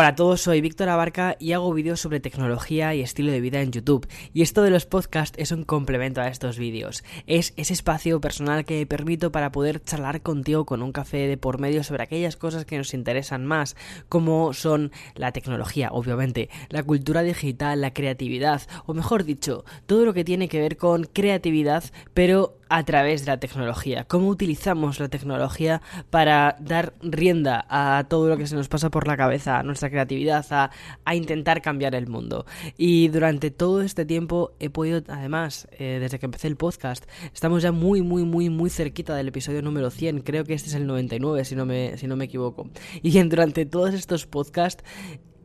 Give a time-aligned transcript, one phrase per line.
[0.00, 3.62] Hola a todos, soy Víctor Abarca y hago vídeos sobre tecnología y estilo de vida
[3.62, 4.06] en YouTube.
[4.32, 7.02] Y esto de los podcasts es un complemento a estos vídeos.
[7.26, 11.36] Es ese espacio personal que me permito para poder charlar contigo con un café de
[11.36, 13.74] por medio sobre aquellas cosas que nos interesan más,
[14.08, 20.14] como son la tecnología, obviamente, la cultura digital, la creatividad, o mejor dicho, todo lo
[20.14, 21.82] que tiene que ver con creatividad,
[22.14, 25.80] pero a través de la tecnología, cómo utilizamos la tecnología
[26.10, 29.90] para dar rienda a todo lo que se nos pasa por la cabeza, a nuestra
[29.90, 30.70] creatividad, a,
[31.14, 32.46] intentar cambiar el mundo.
[32.76, 37.62] Y durante todo este tiempo he podido, además, eh, desde que empecé el podcast, estamos
[37.62, 40.86] ya muy, muy, muy, muy cerquita del episodio número 100, creo que este es el
[40.86, 42.68] 99 si no me, si no me equivoco.
[43.02, 44.84] Y durante todos estos podcasts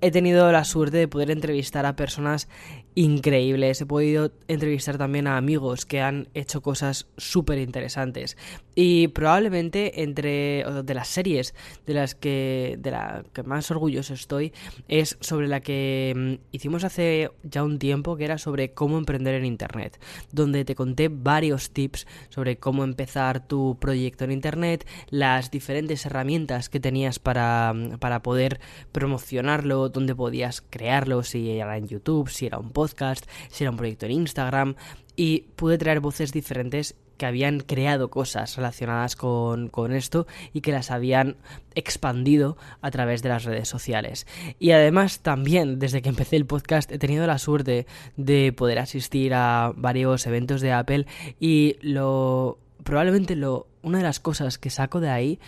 [0.04, 2.50] he tenido la suerte de poder entrevistar a personas
[2.96, 3.82] increíbles.
[3.82, 8.38] He podido entrevistar también a amigos que han hecho cosas súper interesantes.
[8.76, 11.54] Y probablemente entre de las series
[11.86, 14.54] de las que de la que más orgulloso estoy
[14.88, 19.36] es sobre la que mm, hicimos hace ya un tiempo que era sobre cómo emprender
[19.36, 20.00] en internet,
[20.32, 26.70] donde te conté varios tips sobre cómo empezar tu proyecto en internet, las diferentes herramientas
[26.70, 28.60] que tenías para, mm, para poder
[28.92, 33.72] promocionarlo, dónde podías crearlo, si era en YouTube, si era un podcast podcast, si era
[33.72, 34.76] un proyecto en Instagram,
[35.16, 40.72] y pude traer voces diferentes que habían creado cosas relacionadas con, con, esto y que
[40.72, 41.38] las habían
[41.76, 44.28] expandido a través de las redes sociales.
[44.60, 47.86] Y además también desde que empecé el podcast he tenido la suerte
[48.18, 51.06] de poder asistir a varios eventos de Apple
[51.40, 55.40] y lo probablemente lo una de las cosas que saco de ahí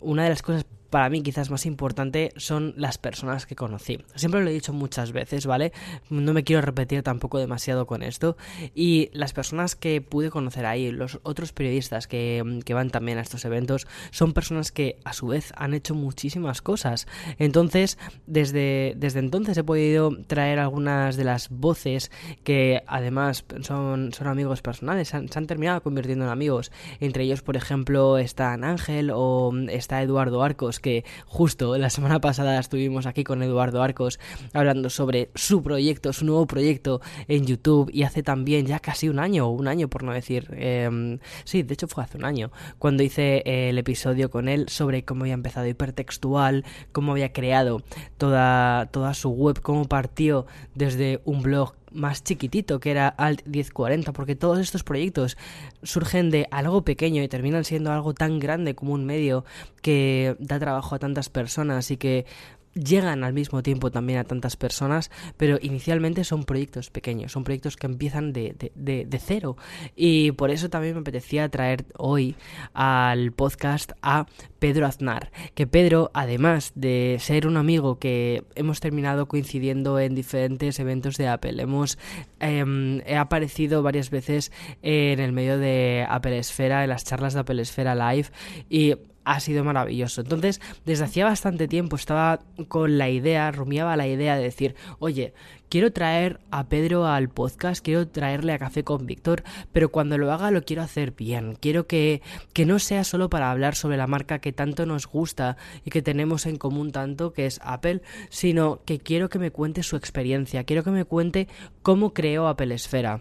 [0.00, 3.98] una de las cosas para mí quizás más importante son las personas que conocí.
[4.14, 5.72] Siempre lo he dicho muchas veces, ¿vale?
[6.10, 8.36] No me quiero repetir tampoco demasiado con esto.
[8.74, 13.22] Y las personas que pude conocer ahí, los otros periodistas que, que van también a
[13.22, 17.06] estos eventos, son personas que a su vez han hecho muchísimas cosas.
[17.38, 22.10] Entonces, desde, desde entonces he podido traer algunas de las voces
[22.44, 26.72] que además son, son amigos personales, se han, se han terminado convirtiendo en amigos.
[27.00, 32.60] Entre ellos, por ejemplo, están Ángel o está Eduardo Arcos que justo la semana pasada
[32.60, 34.20] estuvimos aquí con Eduardo Arcos
[34.52, 39.18] hablando sobre su proyecto, su nuevo proyecto en YouTube y hace también ya casi un
[39.18, 43.02] año, un año por no decir, eh, sí, de hecho fue hace un año, cuando
[43.02, 47.82] hice el episodio con él sobre cómo había empezado hipertextual, cómo había creado
[48.16, 54.12] toda, toda su web, cómo partió desde un blog más chiquitito que era Alt 1040,
[54.12, 55.36] porque todos estos proyectos
[55.82, 59.44] surgen de algo pequeño y terminan siendo algo tan grande como un medio
[59.82, 62.26] que da trabajo a tantas personas y que
[62.76, 67.76] llegan al mismo tiempo también a tantas personas, pero inicialmente son proyectos pequeños, son proyectos
[67.76, 69.56] que empiezan de, de, cero.
[69.96, 72.36] Y por eso también me apetecía traer hoy
[72.74, 74.26] al podcast a
[74.58, 80.78] Pedro Aznar, que Pedro, además de ser un amigo que hemos terminado coincidiendo en diferentes
[80.78, 81.98] eventos de Apple, hemos
[82.40, 87.40] em, he aparecido varias veces en el medio de Apple Esfera, en las charlas de
[87.40, 88.28] Apple Esfera Live,
[88.68, 90.20] y ha sido maravilloso.
[90.20, 92.38] Entonces, desde hacía bastante tiempo estaba
[92.68, 95.34] con la idea, rumiaba la idea de decir, oye,
[95.68, 99.42] quiero traer a Pedro al podcast, quiero traerle a Café con Víctor,
[99.72, 101.56] pero cuando lo haga lo quiero hacer bien.
[101.60, 102.22] Quiero que,
[102.52, 106.02] que no sea solo para hablar sobre la marca que tanto nos gusta y que
[106.02, 110.62] tenemos en común tanto, que es Apple, sino que quiero que me cuente su experiencia,
[110.62, 111.48] quiero que me cuente
[111.82, 113.20] cómo creó Apple Esfera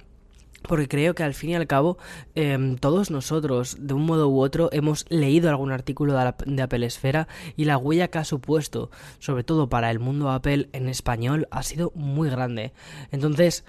[0.67, 1.97] porque creo que al fin y al cabo
[2.35, 6.85] em, todos nosotros, de un modo u otro, hemos leído algún artículo de, de, Apple
[6.85, 8.89] Esfera y la huella que ha supuesto,
[9.19, 12.73] sobre todo para el mundo Apple en español, ha sido muy grande.
[13.11, 13.65] Entonces,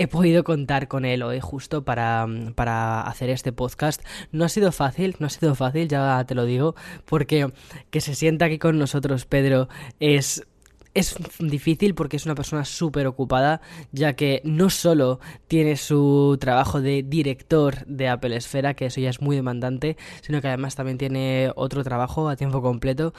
[0.00, 4.02] he podido contar con él hoy justo para, para, hacer este podcast.
[4.32, 6.74] No ha sido fácil, no ha sido fácil, ya te lo digo,
[7.04, 7.52] porque
[7.90, 9.68] que se sienta aquí con nosotros Pedro
[9.98, 10.46] es
[10.94, 13.60] es difícil porque es una persona súper ocupada,
[13.92, 19.10] ya que no solo tiene su trabajo de director de Apple Esfera, que eso ya
[19.10, 23.14] es muy demandante, sino que además también tiene otro trabajo a tiempo completo,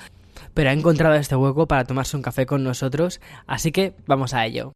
[0.54, 4.46] pero ha encontrado este hueco para tomarse un café con nosotros, así que vamos a
[4.46, 4.74] ello.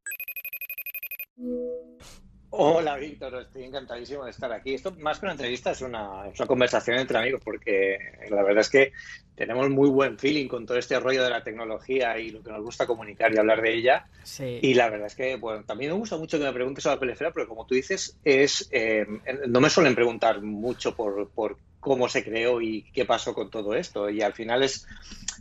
[2.58, 4.76] Hola Víctor, estoy encantadísimo de estar aquí.
[4.76, 7.98] Esto más que una entrevista es una, conversación entre amigos porque
[8.30, 8.94] la verdad es que
[9.36, 12.64] tenemos muy buen feeling con todo este rollo de la tecnología y lo que nos
[12.64, 14.06] gusta comunicar y hablar de ella.
[14.40, 17.00] Y la verdad es que bueno, también me gusta mucho que me preguntes sobre la
[17.02, 19.06] pelefera porque como tú dices, es eh,
[19.48, 23.76] no me suelen preguntar mucho por, por cómo se creó y qué pasó con todo
[23.76, 24.10] esto.
[24.10, 24.88] Y al final es,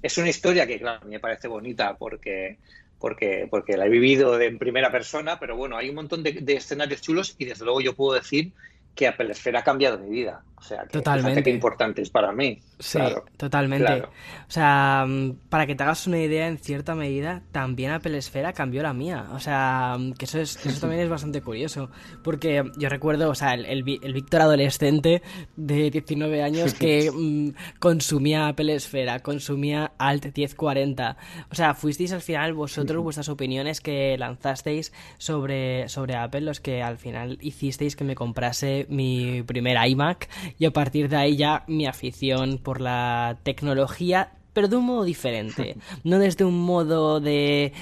[0.03, 2.59] es una historia que, claro, me parece bonita porque
[3.05, 7.03] porque, porque la he vivido en primera persona, pero bueno, hay un montón de, escenarios
[7.03, 8.55] chulos y desde luego yo puedo decir
[8.95, 10.43] que Apple Esfera ha cambiado mi vida.
[10.65, 12.59] O sea, que totalmente importantes para mí.
[12.79, 12.99] Sí,
[13.37, 14.01] totalmente.
[14.03, 14.09] O
[14.51, 18.83] sea, mm, para que te hagas una idea, en cierta medida, también Apple Esfera cambió
[18.83, 19.27] la mía.
[19.33, 21.91] O sea, mm, que eso, es, eso también es bastante curioso.
[22.23, 25.21] Porque yo recuerdo, o sea, el, el, Víctor adolescente
[25.55, 31.19] de 19 años que mm, consumía Apple Esfera, consumía Alt 1040.
[31.51, 36.83] O sea, fuisteis al final vosotros, vuestras opiniones que lanzasteis sobre, sobre Apple, los que
[36.83, 40.29] al final hicisteis que me comprase mi primer iMac
[40.59, 45.05] y a partir de ahí ya mi afición por la tecnología, pero de un modo
[45.05, 45.77] diferente.
[46.05, 47.73] No desde un modo de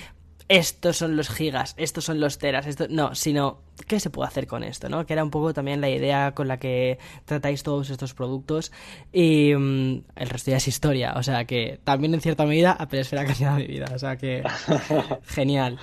[0.48, 2.86] estos son los gigas, estos son los teras, esto...
[2.90, 5.06] no, sino qué se puede hacer con esto, ¿no?
[5.06, 8.70] Que era un poco también la idea con la que tratáis todos estos productos
[9.12, 13.22] y mm, el resto ya es historia, o sea que también en cierta medida Esfera
[13.22, 14.42] ha cambiado mi vida, o sea que
[15.24, 15.78] genial.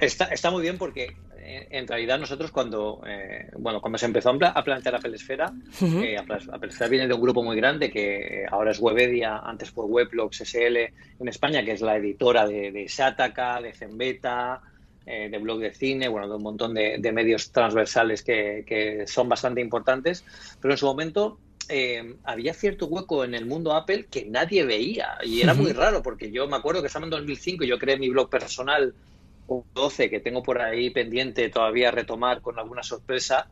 [0.00, 1.14] está, está muy bien porque
[1.46, 5.52] en realidad nosotros cuando, eh, bueno, cuando se empezó a plantear Apple Esfera,
[5.82, 9.84] eh, Apple Esfera viene de un grupo muy grande que ahora es Webedia, antes fue
[9.84, 14.62] Weblogs SL en España, que es la editora de, de Shataka, de Zenbeta,
[15.06, 19.60] eh, de blog de cine, bueno, de un montón de, medios transversales que, son bastante
[19.60, 20.24] importantes,
[20.60, 21.38] pero en su momento
[22.24, 26.30] había cierto hueco en el mundo Apple que nadie veía y era muy raro porque
[26.30, 28.92] yo me acuerdo que estaba en 2005 yo creé mi blog personal
[29.46, 33.48] 12 que tengo por ahí pendiente todavía retomar con alguna sorpresa.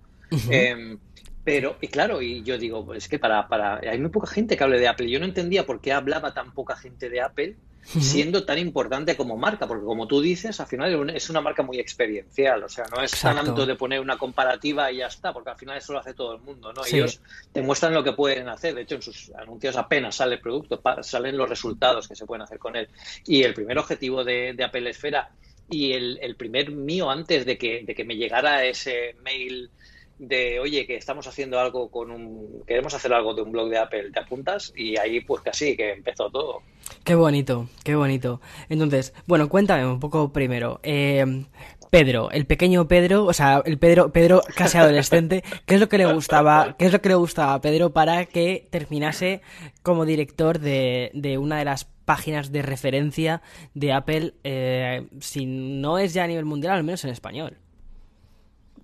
[0.51, 0.99] Em,
[1.45, 4.57] pero, y claro, y yo digo, pues es que para, para, hay muy poca gente
[4.57, 5.11] que hable de Apple.
[5.11, 9.37] Yo no entendía por qué hablaba tan poca gente de Apple siendo tan importante como
[9.37, 13.03] marca, porque como tú dices, al final es una marca muy experiencial, o sea, no
[13.03, 16.15] es tanto de poner una comparativa y ya está, porque al final eso lo hace
[16.15, 16.85] todo el mundo, ¿no?
[16.85, 17.21] Ellos
[17.53, 20.81] te muestran lo que pueden hacer, de hecho en sus anuncios apenas sale el producto,
[21.03, 22.89] salen los resultados que se pueden hacer con él.
[23.27, 25.31] Y el primer objetivo de, de Apple Esfera
[25.73, 29.71] y el, el, primer mío antes de que, de que me llegara ese mail
[30.19, 33.79] de oye que estamos haciendo algo con un queremos hacer algo de un blog de
[33.79, 36.63] Apple te apuntas y ahí pues casi que empezó todo.
[37.03, 38.41] Qué bonito qué bonito.
[38.69, 41.45] Entonces bueno cuéntame un poco primero eh,
[41.93, 45.99] Pedro, el pequeño Pedro, o sea, el Pedro, Pedro casi adolescente, ¿qué es lo que
[45.99, 49.43] le gustaba, qué es lo que le gustaba a Pedro para que terminase
[49.83, 53.43] como director de, de una de las páginas de referencia
[53.75, 57.59] de Apple, eh, si no es ya a nivel mundial, al menos en español?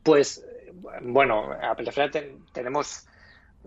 [0.03, 0.44] Pues,
[1.03, 1.91] bueno, Apple
[2.53, 3.09] tenemos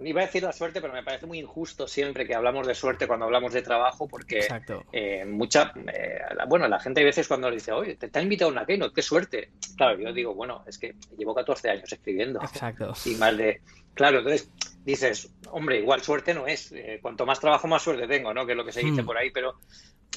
[0.03, 3.07] iba a decir la suerte, pero me parece muy injusto siempre que hablamos de suerte
[3.07, 4.47] cuando hablamos de trabajo, porque
[4.91, 8.21] eh, mucha, eh, bueno, la gente a veces cuando le dice, oye, te, te ha
[8.21, 9.51] invitado a una Keynote, qué suerte.
[9.77, 12.41] Claro, yo digo, bueno, es que llevo 14 años escribiendo.
[12.41, 12.93] Exacto.
[13.05, 13.61] Y más de,
[13.93, 14.49] claro, entonces
[14.85, 18.45] dices, hombre, igual suerte no es, eh, cuanto más trabajo, más suerte tengo, ¿no?
[18.45, 19.05] Que es lo que se dice hmm.
[19.05, 19.59] por ahí, pero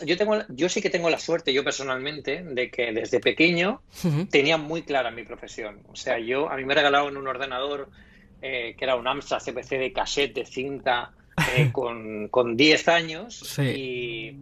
[0.05, 3.83] yo tengo, yo sí que tengo la suerte, yo personalmente, de que desde pequeño
[4.31, 5.83] tenía muy clara mi profesión.
[5.93, 7.91] O sea, yo, a mí me regalaron un ordenador
[8.43, 11.13] eh, que era un Amstrad CPC de cassette de cinta
[11.57, 14.33] eh, con, con 10 años y,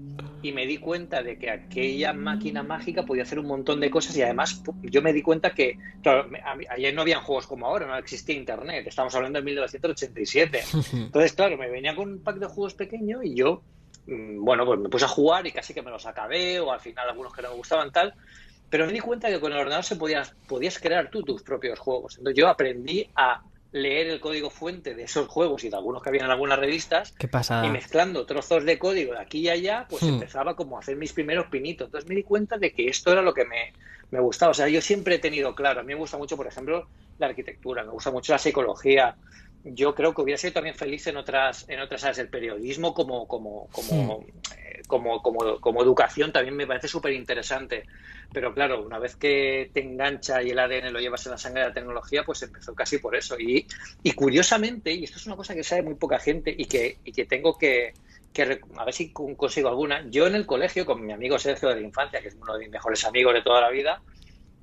[0.50, 4.22] me di cuenta de que aquella máquina mágica podía hacer un montón de cosas y
[4.22, 6.28] además yo me di cuenta que, claro,
[6.70, 10.64] ayer no habían juegos como ahora, no existía Internet, estamos hablando de 1987.
[10.94, 13.62] Entonces, claro, me venía con un pack de juegos pequeño y yo,
[14.06, 16.80] mm, bueno, pues me puse a jugar y casi que me los acabé o al
[16.80, 18.14] final algunos que no me gustaban tal.
[18.68, 21.78] Pero me di cuenta que con el ordenador se podías, podías crear tú tus propios
[21.78, 22.16] juegos.
[22.16, 23.42] Entonces yo aprendí a
[23.72, 27.12] leer el código fuente de esos juegos y de algunos que habían en algunas revistas.
[27.66, 30.08] Y mezclando trozos de código de aquí y allá, pues hmm.
[30.08, 31.86] empezaba como a hacer mis primeros pinitos.
[31.86, 33.72] Entonces me di cuenta de que esto era lo que me,
[34.10, 34.50] me gustaba.
[34.50, 36.86] O sea, yo siempre he tenido claro, a mí me gusta mucho, por ejemplo,
[37.18, 39.16] la arquitectura, me gusta mucho la psicología.
[39.64, 43.28] Yo creo que hubiera sido también feliz en otras, en otras áreas del periodismo como,
[43.28, 44.24] como, como, hmm.
[44.58, 47.84] eh, como, como, como, educación también me parece súper interesante.
[48.32, 51.62] Pero claro, una vez que te engancha y el ADN lo llevas en la sangre
[51.62, 53.38] de la tecnología, pues empezó casi por eso.
[53.38, 53.66] Y,
[54.02, 57.12] y curiosamente, y esto es una cosa que sabe muy poca gente y que, y
[57.12, 57.92] que tengo que,
[58.32, 61.76] que, a ver si consigo alguna, yo en el colegio, con mi amigo Sergio de
[61.76, 64.02] la infancia, que es uno de mis mejores amigos de toda la vida,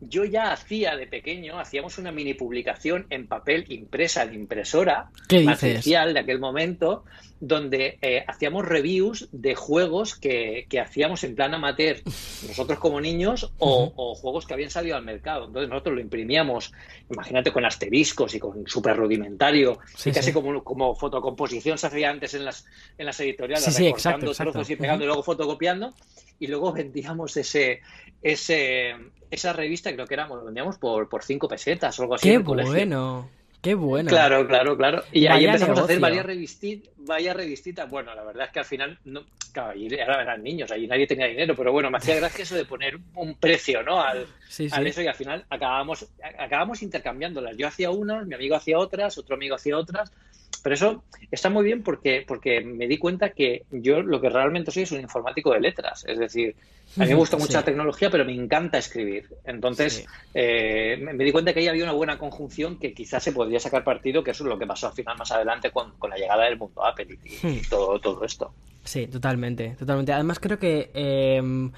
[0.01, 5.09] yo ya hacía de pequeño, hacíamos una mini publicación en papel impresa en impresora
[5.47, 7.03] artificial de aquel momento,
[7.39, 14.15] donde eh, hacíamos reviews de juegos que, hacíamos en plan amateur, nosotros como niños, o,
[14.15, 15.45] juegos que habían salido al mercado.
[15.45, 16.73] Entonces nosotros lo imprimíamos,
[17.09, 22.33] imagínate, con asteriscos y con súper rudimentario, y casi como, como fotocomposición se hacía antes
[22.33, 22.65] en las,
[22.97, 25.93] en las editoriales, recortando trozos y pegando y luego fotocopiando,
[26.39, 27.81] y luego vendíamos ese,
[28.21, 28.95] ese,
[29.31, 32.29] esa revista, creo que éramos, vendíamos por, por cinco pesetas o algo así.
[32.29, 33.38] ¡Qué bueno!
[33.61, 34.09] Qué bueno.
[34.09, 35.03] Claro, claro, claro.
[35.11, 37.89] Y ahí empezamos a hacer varias revistitas, varias revistitas.
[37.89, 41.25] Bueno, la verdad es que al final, no, claro, ahí eran niños, ahí nadie tenía
[41.25, 44.01] dinero, pero bueno, me hacía gracia eso de poner un precio, ¿no?
[44.01, 47.57] Al, eso y al final acabamos, acabamos intercambiándolas.
[47.57, 50.13] Yo hacía unas, mi amigo hacía otras, otro amigo hacía otras,
[50.61, 54.71] pero eso está muy bien porque, porque me di cuenta que yo lo que realmente
[54.71, 56.05] soy es un informático de letras.
[56.07, 56.55] Es decir,
[56.97, 59.27] a mí me gusta mucha tecnología, pero me encanta escribir.
[59.45, 63.59] Entonces, eh, me, di cuenta que ahí había una buena conjunción que quizás se podría
[63.59, 66.45] sacar partido, que eso es lo que pasó al final más adelante con, la llegada
[66.45, 67.61] del mundo Apple y, y hmm.
[67.69, 68.53] todo, todo esto.
[68.83, 70.13] Sí, totalmente, totalmente.
[70.13, 71.69] Además creo que eh,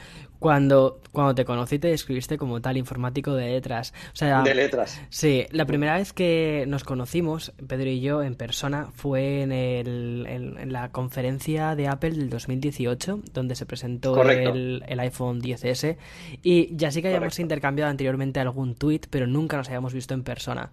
[0.41, 3.93] cuando, cuando te conocí te describiste como tal informático de letras.
[4.12, 5.00] O sea, de letras.
[5.10, 10.25] Sí, la primera vez que nos conocimos, Pedro y yo, en persona, fue en, el,
[10.27, 15.98] en, la conferencia de Apple del 2018, donde se presentó el, el, iPhone 10S.
[16.41, 20.24] Y ya sí que habíamos intercambiado anteriormente algún tweet, pero nunca nos habíamos visto en
[20.24, 20.72] persona.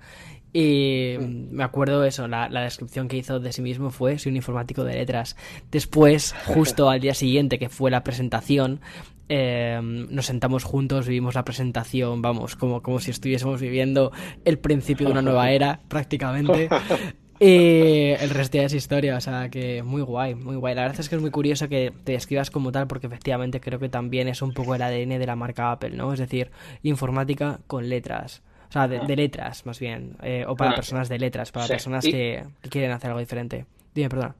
[0.53, 4.85] Y me acuerdo eso, la, descripción que hizo de sí mismo fue soy un informático
[4.85, 5.37] de letras.
[5.71, 8.81] Después, justo al día siguiente, que fue la presentación,
[9.29, 14.11] eh, nos sentamos juntos, vivimos la presentación, vamos, como, como si estuviésemos viviendo
[14.45, 16.69] el principio de una nueva era, prácticamente.
[17.41, 20.75] Y el resto ya es historia, o sea que muy guay, muy guay.
[20.75, 23.79] La verdad es que es muy curioso que te describas como tal, porque efectivamente creo
[23.79, 26.13] que también es un poco el ADN de la marca Apple, ¿no?
[26.13, 26.51] Es decir,
[26.83, 28.43] informática con letras.
[28.69, 30.17] O sea, de, letras, más bien.
[30.23, 33.65] Eh, o para personas de letras, para personas que, quieren hacer algo diferente.
[33.95, 34.35] Dime, perdona.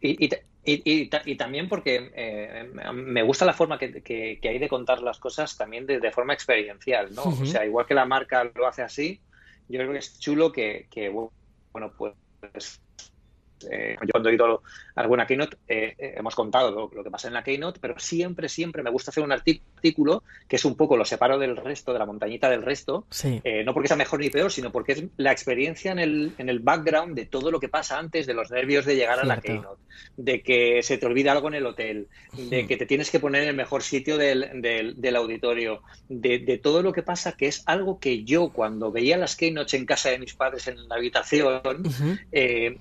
[0.00, 0.30] Y, y,
[0.64, 5.86] y, también porque eh, me gusta la forma que, hay de contar las cosas también
[5.86, 7.22] de, forma experiencial, ¿no?
[7.22, 9.20] O sea, igual que la marca lo hace así,
[9.68, 10.88] yo creo que es chulo que,
[11.72, 12.80] bueno, pues
[13.70, 14.62] eh, yo cuando he ido
[15.00, 18.82] alguna keynote eh, eh, hemos contado lo, que pasa en la keynote, pero siempre, siempre
[18.82, 22.06] me gusta hacer un artículo que es un poco lo separo del resto, de la
[22.06, 23.06] montañita del resto,
[23.64, 26.60] no porque sea mejor ni peor, sino porque es la experiencia en el, en el
[26.60, 29.82] background de todo lo que pasa antes, de los nervios de llegar a la keynote,
[30.16, 33.42] de que se te olvida algo en el hotel, de que te tienes que poner
[33.42, 37.98] en el mejor sitio del, del, auditorio, de, todo lo que pasa, que es algo
[37.98, 41.62] que yo cuando veía las keynotes en casa de mis padres en la habitación,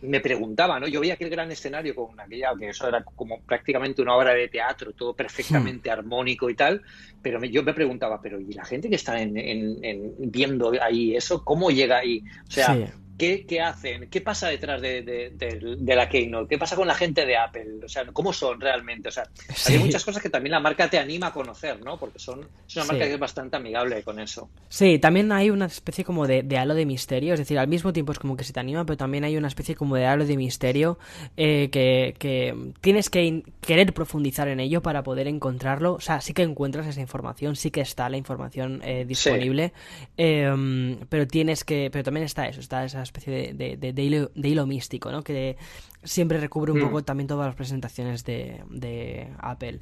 [0.01, 4.15] me preguntaba yo veía aquel gran escenario con aquella, que eso era como prácticamente una
[4.15, 5.93] obra de teatro, todo perfectamente hmm.
[5.93, 6.81] armónico y tal,
[7.21, 11.69] pero yo me preguntaba, pero ¿y la gente que está en, viendo ahí eso, cómo
[11.71, 12.23] llega ahí?
[12.47, 12.77] O sea,
[13.19, 14.09] ¿Qué, hacen?
[14.09, 16.47] ¿Qué pasa detrás de, la Keynote?
[16.47, 17.81] ¿Qué pasa con la gente de Apple?
[17.83, 19.09] O sea, ¿cómo son realmente?
[19.09, 19.27] O sea,
[19.67, 21.97] hay muchas cosas que también la marca te anima a conocer, ¿no?
[21.97, 24.49] Porque son, es una marca que es bastante amigable con eso.
[24.69, 28.13] Sí, también hay una especie como de, halo de misterio, es decir, al mismo tiempo
[28.13, 30.37] es como que se te anima, pero también hay una especie como de halo de
[30.37, 30.97] misterio
[31.35, 35.95] eh, que, tienes que querer profundizar en ello para poder encontrarlo.
[35.95, 39.73] O sea, sí que encuentras esa información, sí que está la información eh, disponible,
[40.15, 45.11] em, pero tienes que, pero también está eso, está esas especie de, de, hilo, místico,
[45.11, 45.23] ¿no?
[45.23, 45.57] Que
[46.03, 46.83] siempre recubre un mm.
[46.83, 49.79] poco también todas las presentaciones de, Apple.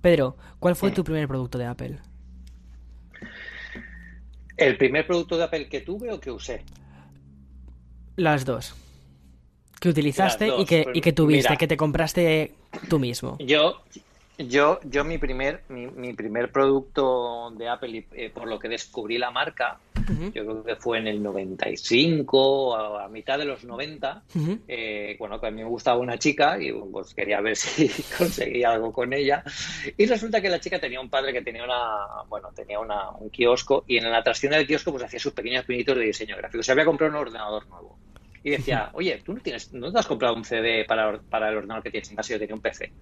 [0.00, 1.98] Pedro, ¿cuál fue tu primer producto de Apple?
[4.56, 6.64] ¿El primer producto de Apple que tuve o que usé?
[8.16, 8.74] Las dos.
[9.80, 12.54] Que utilizaste y, que, y que tuviste, que te compraste
[12.88, 13.36] tú mismo.
[13.40, 13.82] Yo,
[14.38, 19.30] yo, yo mi primer, mi, primer producto de Apple, eh, por lo que descubrí la
[19.30, 19.78] marca,
[20.34, 24.24] yo creo que fue en el 95, a, a mitad de los 90.
[24.68, 28.72] Eh, bueno, que a mí me gustaba una chica y pues quería ver si conseguía
[28.72, 29.42] algo con ella.
[29.96, 33.30] Y resulta que la chica tenía un padre que tenía una, bueno, tenía una, un
[33.30, 36.62] kiosco y en la tracción del kiosco pues hacía sus pequeños pinitos de diseño gráfico.
[36.62, 37.98] Se había comprado un ordenador nuevo
[38.44, 41.58] y decía, oye, ¿tú no tienes, no te has comprado un CD para, para el
[41.58, 42.32] ordenador que tienes en casa?
[42.32, 42.92] Yo tenía un PC.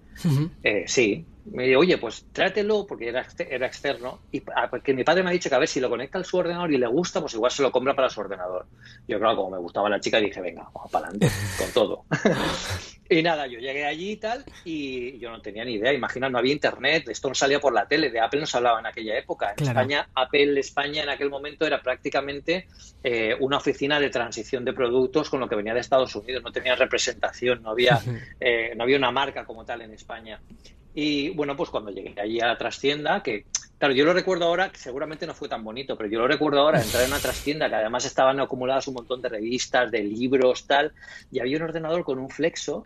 [0.63, 1.25] eh, sí.
[1.45, 5.29] Me dijo, oye, pues trátelo, porque era, era externo, y ah, porque mi padre me
[5.29, 7.33] ha dicho que a ver si lo conecta al su ordenador y le gusta, pues
[7.33, 8.67] igual se lo compra para su ordenador.
[9.07, 12.05] Yo, claro, como me gustaba la chica, dije, venga, vamos para adelante, con todo.
[13.11, 15.91] Y nada, yo llegué allí y tal, y yo no tenía ni idea.
[15.91, 18.79] Imagina, no había internet, esto no salía por la tele, de Apple no se hablaba
[18.79, 19.53] en aquella época.
[19.57, 22.69] En España, Apple España en aquel momento era prácticamente
[23.03, 26.41] eh, una oficina de transición de productos con lo que venía de Estados Unidos.
[26.41, 27.99] No tenía representación, no había,
[28.39, 30.39] eh, no había una marca como tal en España.
[30.93, 33.45] Y bueno, pues cuando llegué allí a la trastienda, que
[33.77, 36.59] claro, yo lo recuerdo ahora, que seguramente no fue tan bonito, pero yo lo recuerdo
[36.59, 40.67] ahora, entrar en una trastienda que además estaban acumuladas un montón de revistas, de libros,
[40.67, 40.91] tal,
[41.31, 42.85] y había un ordenador con un flexo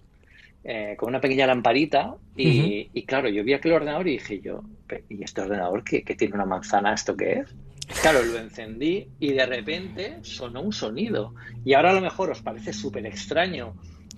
[0.68, 4.64] eh, con una pequeña lamparita y, claro, yo vi aquel ordenador y dije yo,
[5.10, 7.56] ¿y este ordenador que, tiene una manzana, esto qué es?
[8.02, 11.36] Claro, lo encendí y de repente sonó un sonido.
[11.64, 13.76] Y ahora a lo mejor os parece súper extraño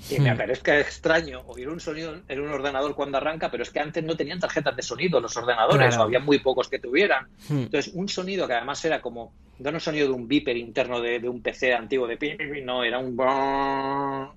[0.09, 0.37] que me hmm.
[0.37, 4.15] parezca extraño oír un sonido en un ordenador cuando arranca, pero es que antes no
[4.15, 7.27] tenían tarjetas de sonido los ordenadores, o había muy pocos que tuvieran.
[7.49, 7.63] Hmm.
[7.63, 11.01] Entonces, un sonido que además era como, no era un sonido de un beeper interno
[11.01, 13.17] de, de un PC antiguo de no, era un...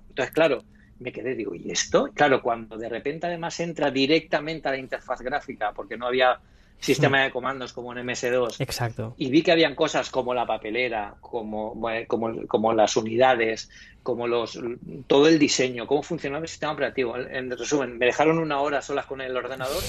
[0.09, 0.63] Entonces, claro,
[0.99, 2.09] me quedé, digo, ¿y esto?
[2.13, 6.39] Claro, cuando de repente además entra directamente a la interfaz gráfica, porque no había
[6.81, 8.59] sistema de comandos como en MS2.
[8.59, 9.13] Exacto.
[9.17, 13.69] Y vi que habían cosas como la papelera, como, como, como las unidades,
[14.03, 14.59] como los
[15.07, 17.15] todo el diseño, cómo funcionaba el sistema operativo.
[17.17, 19.83] En resumen, me dejaron una hora solas con el ordenador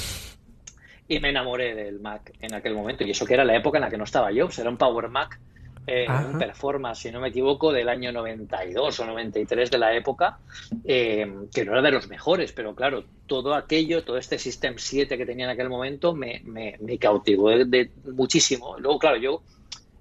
[1.09, 3.05] y me enamoré del Mac en aquel momento.
[3.05, 5.09] Y eso que era la época en la que no estaba yo, era un Power
[5.09, 5.41] Mac
[5.87, 10.39] eh, un performance, si no me equivoco, del año 92 o 93 de la época,
[10.85, 15.19] eh, que no era de los mejores, pero claro, todo aquello, todo este System 7
[15.19, 18.79] que tenía en aquel momento me, me, me cautivó de, muchísimo.
[18.79, 19.43] Luego, claro, yo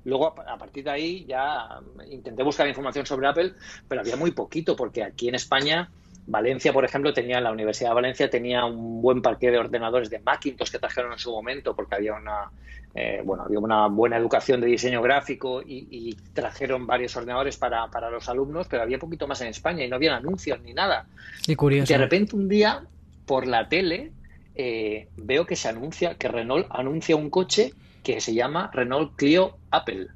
[0.04, 3.54] Luego, a partir de ahí, ya intenté buscar información sobre Apple,
[3.88, 5.92] pero había muy poquito, porque aquí en España
[6.28, 10.20] Valencia, por ejemplo, tenía la Universidad de Valencia tenía un buen parque de ordenadores de
[10.20, 12.52] Macintosh que trajeron en su momento porque había una
[12.94, 18.28] eh, bueno había una buena educación de diseño gráfico y, trajeron varios ordenadores para, los
[18.30, 21.08] alumnos, pero había poquito más en España y no había anuncios ni nada.
[21.48, 21.92] Y curioso.
[21.92, 22.84] De repente un día
[23.26, 24.12] por la tele
[24.56, 27.74] eh, veo que se anuncia que Renault anuncia un coche
[28.04, 30.08] que se llama Renault Clio Apple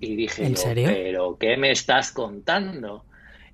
[0.00, 0.88] y dije, ¿En serio?
[0.88, 3.04] pero ¿qué me estás contando?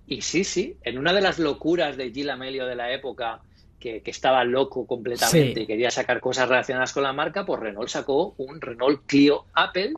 [0.07, 3.41] Y sí, sí, en una de las locuras de Gil Amelio de la época,
[3.79, 8.35] que, estaba loco completamente y quería sacar cosas relacionadas con la marca, pues Renault sacó
[8.39, 9.95] un Renault Clio Apple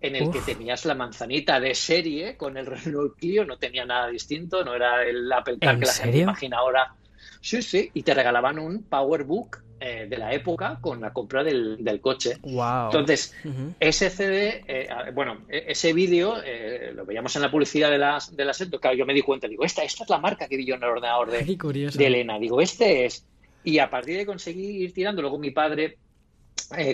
[0.00, 4.08] en el que tenías la manzanita de serie con el Renault Clio, no tenía nada
[4.08, 6.94] distinto, no era el Apple Car que la gente imagina ahora.
[7.40, 12.00] Sí, sí, y te regalaban un PowerBook eh, de la época con la compra del,
[12.00, 12.38] coche.
[12.42, 13.34] Entonces,
[13.78, 18.34] ese CD, eh, bueno, e, ese vídeo eh, lo veíamos en la publicidad de las
[18.34, 20.64] de las claro, yo me di cuenta, digo, esta, esta es la marca que vi
[20.64, 21.44] yo en el ordenador de,
[21.94, 23.26] de Elena, digo, este es.
[23.64, 25.98] Y a partir de conseguir ir tirando, luego mi padre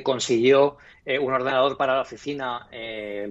[0.02, 0.76] consiguió
[1.20, 2.68] un ordenador para la oficina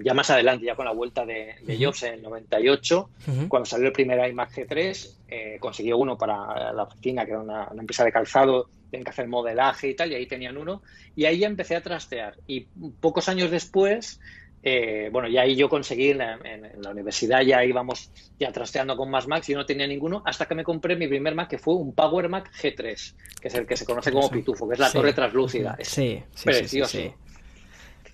[0.02, 3.10] ya más adelante, ya con la vuelta de, Jobs en el 98,
[3.48, 8.04] cuando salió el primer iMac G3, consiguió uno para la oficina, que era una empresa
[8.04, 10.82] de calzado tienen que hacer modelaje y tal, y ahí tenían uno,
[11.16, 12.36] y ahí ya empecé a trastear.
[12.46, 12.66] Y
[13.00, 14.20] pocos años después,
[14.64, 19.26] eh, bueno, ya ahí yo conseguí en la, universidad, ya íbamos ya trasteando con más
[19.26, 21.92] Macs, y no tenía ninguno, hasta que me compré mi primer Mac, que fue un
[21.92, 25.12] Power Mac G3, que es el que se conoce como Pitufo, que es la torre
[25.12, 25.74] translúcida.
[25.78, 26.98] Es sí, precioso.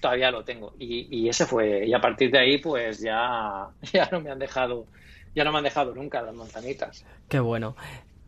[0.00, 0.74] Todavía lo tengo.
[0.78, 4.38] Y, y, ese fue, y a partir de ahí, pues ya, ya no me han
[4.38, 4.86] dejado,
[5.34, 7.04] ya no me han dejado nunca las manzanitas.
[7.28, 7.76] Qué bueno.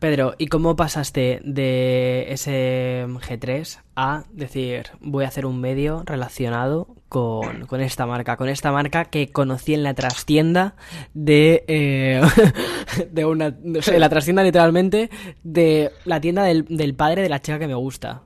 [0.01, 6.89] Pedro, ¿y cómo pasaste de ese G3 a decir, voy a hacer un medio relacionado
[7.11, 10.75] con, esta marca, con esta marca que conocí en la trastienda
[11.13, 12.23] de, eh,
[13.11, 15.11] de una, la trastienda literalmente
[15.43, 18.23] de la tienda del, del padre de la chica que me gusta.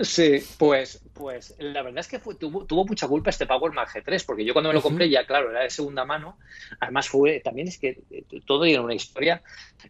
[0.00, 4.44] Sí, pues pues la verdad es que tuvo, mucha culpa este Power Mac G3, porque
[4.44, 6.36] yo cuando me lo compré ya, claro, era de segunda mano.
[6.80, 9.40] Además fue, también es que eh, todo tiene una historia.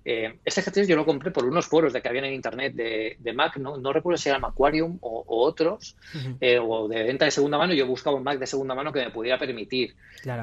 [0.05, 3.33] Eh, este G3 yo lo compré por unos foros de que habían en internet de,
[3.33, 5.97] Mac, no, no recuerdo si era Macquarium o, otros,
[6.43, 7.73] eh, o de venta de segunda mano.
[7.73, 9.97] Yo buscaba un Mac de segunda mano que me pudiera permitir.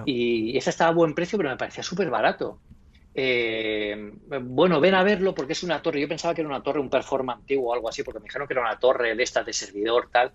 [0.08, 2.58] Y, y ese estaba a buen precio, pero me parecía súper barato.
[3.22, 6.00] Eh, bueno, ven a verlo porque es una torre.
[6.00, 8.48] Yo pensaba que era una torre, un performance antiguo o algo así, porque me dijeron
[8.48, 10.32] que era una torre de estas de servidor, tal.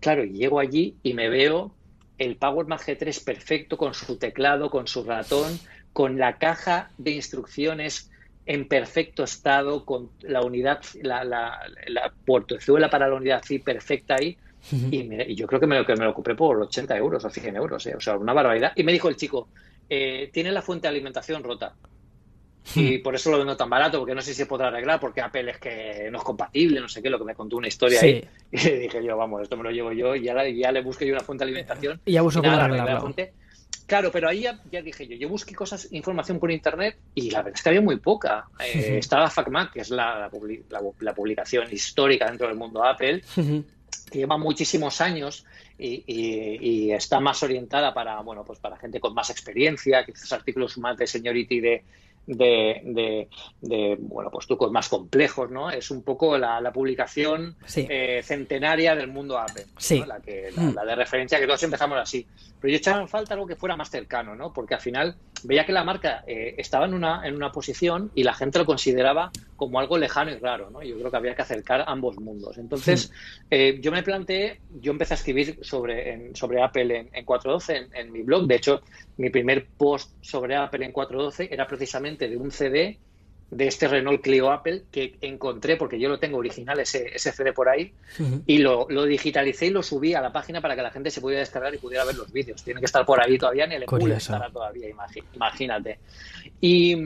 [0.00, 1.74] Claro, y llego allí y me veo
[2.16, 5.58] el Power Mac G3 perfecto con su teclado, con su ratón,
[5.92, 8.10] con la caja de instrucciones
[8.46, 14.14] en perfecto estado, con la unidad, la, la, la puertozuela para la unidad sí perfecta
[14.18, 14.38] ahí.
[14.90, 17.56] y, yo creo que me, lo, que me lo compré por 80 euros o 100
[17.56, 18.72] euros, eh, o sea, una barbaridad.
[18.74, 19.48] Y me dijo el chico,
[19.90, 21.74] eh, tiene la fuente de alimentación rota.
[22.74, 23.02] Y hmm.
[23.02, 25.50] por eso lo vendo tan barato, porque no sé si se podrá arreglar, porque Apple
[25.50, 28.24] es que no es compatible, no sé qué, lo que me contó una historia ahí.
[28.52, 31.14] Y dije yo, vamos, esto me lo llevo yo y ya, ya le busqué yo
[31.14, 32.00] una fuente de alimentación.
[32.04, 32.42] Y ya busco
[33.86, 37.54] Claro, pero ahí ya, dije yo, yo busqué cosas, información por internet y la verdad
[37.56, 38.46] es que había muy poca.
[38.58, 40.30] Eh, estaba FacMac, que es la,
[41.00, 43.22] la, publicación histórica dentro del mundo Apple,
[44.10, 45.44] que lleva muchísimos años
[45.78, 50.78] y, y, está más orientada para, bueno, pues para gente con más experiencia, quizás artículos
[50.78, 51.84] más de seniority de,
[52.26, 53.28] de,
[53.60, 55.70] de, bueno, pues trucos más complejos, ¿no?
[55.70, 59.66] Es un poco la, publicación eh, centenaria del mundo Apple,
[60.06, 60.74] la, que, mm.
[60.74, 62.26] la, de referencia que todos empezamos así.
[62.62, 64.52] Pero yo echaba en falta algo que fuera más cercano, ¿no?
[64.52, 68.22] Porque al final veía que la marca eh, estaba en una, en una posición y
[68.22, 70.80] la gente lo consideraba como algo lejano y raro, ¿no?
[70.80, 72.58] Yo creo que había que acercar ambos mundos.
[72.58, 73.10] Entonces,
[73.50, 77.96] eh, yo me planteé, yo empecé a escribir sobre, sobre Apple en, en 4.12 en,
[77.96, 78.46] en mi blog.
[78.46, 78.80] De hecho,
[79.16, 83.00] mi primer post sobre Apple en 4.12 era precisamente de un CD
[83.52, 87.52] de este Renault Clio Apple que encontré, porque yo lo tengo original, ese, ese CD
[87.52, 87.92] por ahí,
[88.46, 91.20] y lo, lo, digitalicé y lo subí a la página para que la gente se
[91.20, 92.62] pudiera descargar y pudiera ver los vídeos.
[92.64, 94.88] Tiene que estar por ahí todavía, ni el emule estará todavía,
[95.34, 95.98] imagínate.
[96.62, 96.96] Y,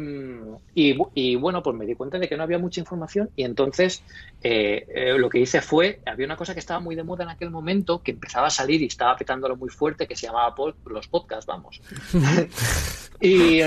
[0.75, 4.03] y, y, bueno, pues me di cuenta de que no había mucha información y entonces
[4.43, 7.31] eh, eh, lo que hice fue, había una cosa que estaba muy de moda en
[7.31, 10.55] aquel momento, que empezaba a salir y estaba petándolo muy fuerte, que se llamaba
[10.87, 11.81] los podcasts, vamos.
[13.21, 13.63] y,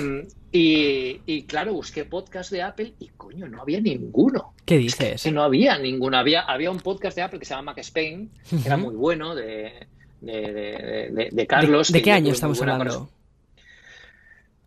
[0.52, 4.54] y, claro, busqué podcast de Apple y coño, no había ninguno.
[4.66, 5.32] ¿Qué dices?
[5.32, 6.18] no había ninguno.
[6.18, 9.36] Había, había un podcast de Apple que se llama Mac Spain, que era muy bueno,
[9.36, 9.88] de,
[10.22, 11.92] de, de, de Carlos.
[11.92, 13.10] ¿De, qué año estamos hablando?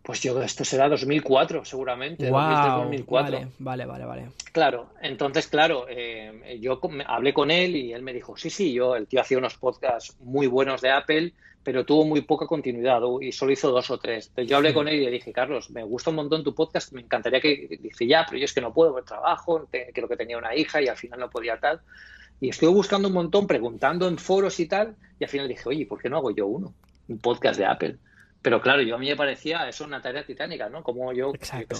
[0.03, 2.29] Pues yo, esto será 2004, seguramente.
[2.29, 3.51] Wow, 2004.
[3.59, 8.35] Vale, vale, vale, Claro, entonces, claro, eh, yo hablé con él y él me dijo,
[8.35, 11.33] sí, sí, yo, el tío hacía unos podcasts muy buenos de Apple
[11.63, 14.27] pero tuvo muy poca continuidad y solo hizo dos o tres.
[14.27, 16.91] Entonces yo hablé con él y le dije, Carlos, me gusta un montón tu podcast,
[16.91, 17.79] me encantaría que...
[17.81, 20.81] Dice, ya, pero yo es que no puedo, por trabajo, creo que tenía una hija
[20.81, 21.81] y al final no podía tal.
[22.41, 25.85] Y estuve buscando un montón, preguntando en foros y tal, y al final dije, oye,
[25.85, 26.73] ¿por qué no hago yo uno?
[27.07, 27.97] Un podcast de Apple.
[28.43, 30.83] Pero claro, yo a mí me parecía eso una tarea titánica, ¿no?
[30.83, 31.77] Como yo, Exacto.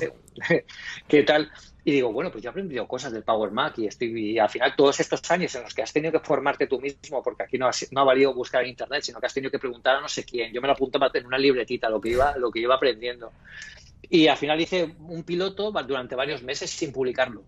[1.09, 1.51] qué tal.
[1.83, 4.49] Y digo, bueno, pues yo he aprendido cosas del Power Mac y, estoy, y al
[4.49, 7.57] final todos estos años en los que has tenido que formarte tú mismo, porque aquí
[7.57, 10.07] no, no ha valido buscar en internet, sino que has tenido que preguntar a no
[10.07, 10.53] sé quién.
[10.53, 13.33] Yo me lo apunto en una libretita, lo que iba, lo que iba aprendiendo.
[14.09, 17.43] Y al final hice un piloto durante varios meses sin publicarlo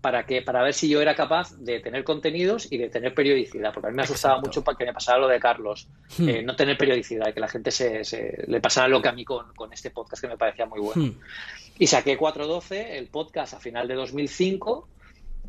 [0.00, 3.72] para que para ver si yo era capaz de tener contenidos y de tener periodicidad,
[3.72, 6.28] porque a mí me asustaba mucho para que me pasara lo de Carlos, hmm.
[6.28, 8.02] eh, no tener periodicidad, que la gente se,
[8.46, 11.02] le pasara lo que a mí con, con, este podcast que me parecía muy bueno.
[11.02, 11.18] Hmm.
[11.78, 14.88] Y saqué 412, el podcast a final de 2005,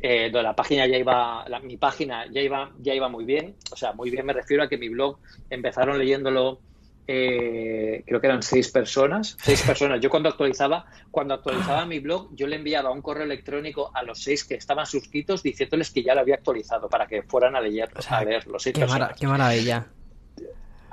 [0.00, 3.76] eh, donde la página ya iba, mi página ya iba, ya iba muy bien, o
[3.76, 6.58] sea, muy bien me refiero a que mi blog empezaron leyéndolo
[7.06, 10.00] eh, creo que eran seis personas, seis personas.
[10.00, 14.22] Yo cuando actualizaba, cuando actualizaba mi blog, yo le enviaba un correo electrónico a los
[14.22, 17.90] seis que estaban suscritos diciéndoles que ya lo había actualizado para que fueran a leer,
[18.08, 18.86] a ver los seis qué,
[19.18, 19.86] qué maravilla.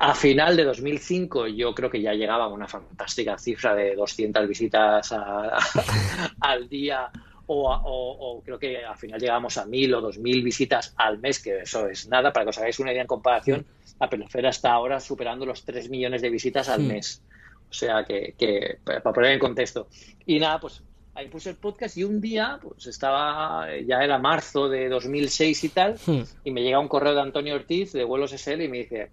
[0.01, 4.47] A final de 2005 yo creo que ya llegaba a una fantástica cifra de 200
[4.47, 5.13] visitas
[6.39, 7.11] al día
[7.51, 11.59] o, o, creo que al final llegamos a 1000 o 2000 visitas al mes, que
[11.59, 13.65] eso es nada, para que os hagáis una idea en comparación
[13.99, 17.21] la Pelofera está ahora superando los 3 millones de visitas al mes.
[17.69, 19.87] O sea que, que, para poner en contexto.
[20.25, 20.81] Y nada, pues
[21.13, 25.69] ahí puse el podcast y un día, pues estaba, ya era marzo de 2006 y
[25.69, 25.99] tal,
[26.43, 29.11] y me llega un correo de Antonio Ortiz de Vuelos SL y me dice,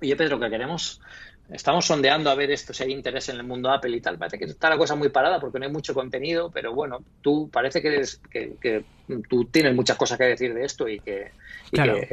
[0.00, 1.00] oye Pedro, que queremos
[1.52, 4.18] estamos sondeando a ver esto, si hay interés en el mundo Apple y tal.
[4.18, 7.48] Parece que está la cosa muy parada porque no hay mucho contenido, pero bueno, tú
[7.50, 8.84] parece que, eres, que,
[9.28, 11.32] tú tienes muchas cosas que decir de esto y que,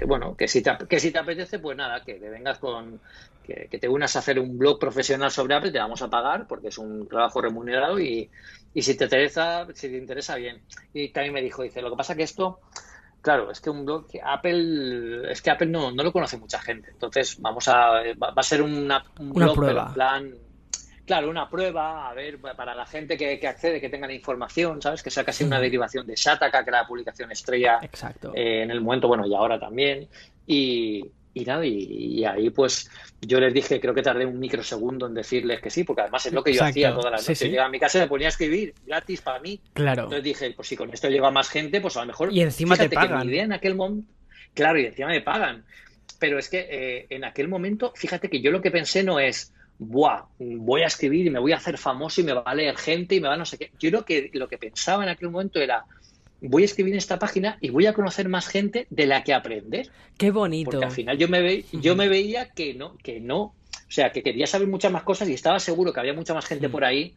[0.06, 3.00] bueno, que si, te, que si te apetece, pues nada, que te vengas con,
[3.44, 6.70] que, te unas a hacer un blog profesional sobre Apple, te vamos a pagar porque
[6.70, 8.30] es un trabajo remunerado y,
[8.74, 10.62] y si te interesa, si te interesa bien.
[10.94, 12.60] Y también me dijo, dice, lo que pasa que esto
[13.28, 16.62] Claro, es que un blog que Apple, es que Apple no, no lo conoce mucha
[16.62, 16.92] gente.
[16.92, 19.94] Entonces, vamos a, va, a ser una, un blog, prueba.
[19.94, 20.34] plan,
[21.06, 25.04] claro, una prueba, a ver, para la gente que, accede, que tenga la información, ¿sabes?
[25.04, 28.32] Que sea casi una derivación de Shataka, que era la publicación estrella Exacto.
[28.34, 30.08] Eh, en el momento, bueno, y ahora también.
[30.46, 31.04] Y,
[31.38, 32.90] y nada, y, ahí pues
[33.22, 36.34] yo les dije, creo que tardé un microsegundo en decirles que sí, porque además es
[36.34, 37.50] lo que yo hacía todas las noches.
[37.50, 39.60] Llegaba a mi casa y me ponía a escribir gratis para mí.
[39.74, 40.04] Claro.
[40.04, 42.34] Entonces dije, pues si con esto llega más gente, pues a lo mejor.
[42.34, 43.30] Y encima te pagan.
[43.30, 44.12] en aquel momento.
[44.54, 45.64] Claro, y encima me pagan.
[46.20, 49.54] Pero es que eh, en aquel momento, fíjate que yo lo que pensé no es,
[49.80, 52.76] Buah, voy a escribir y me voy a hacer famoso y me va a leer
[52.78, 53.72] gente y me va a no sé qué.
[53.80, 55.86] Yo lo que, lo que pensaba en aquel momento era,
[56.42, 59.34] voy a escribir en esta página y voy a conocer más gente de la que
[59.34, 59.90] aprender.
[60.18, 60.72] Qué bonito.
[60.72, 63.54] Porque al final yo me, ve, yo me veía que no, que no, o
[63.92, 66.70] sea, que quería saber muchas más cosas y estaba seguro que había mucha más gente
[66.70, 67.16] por ahí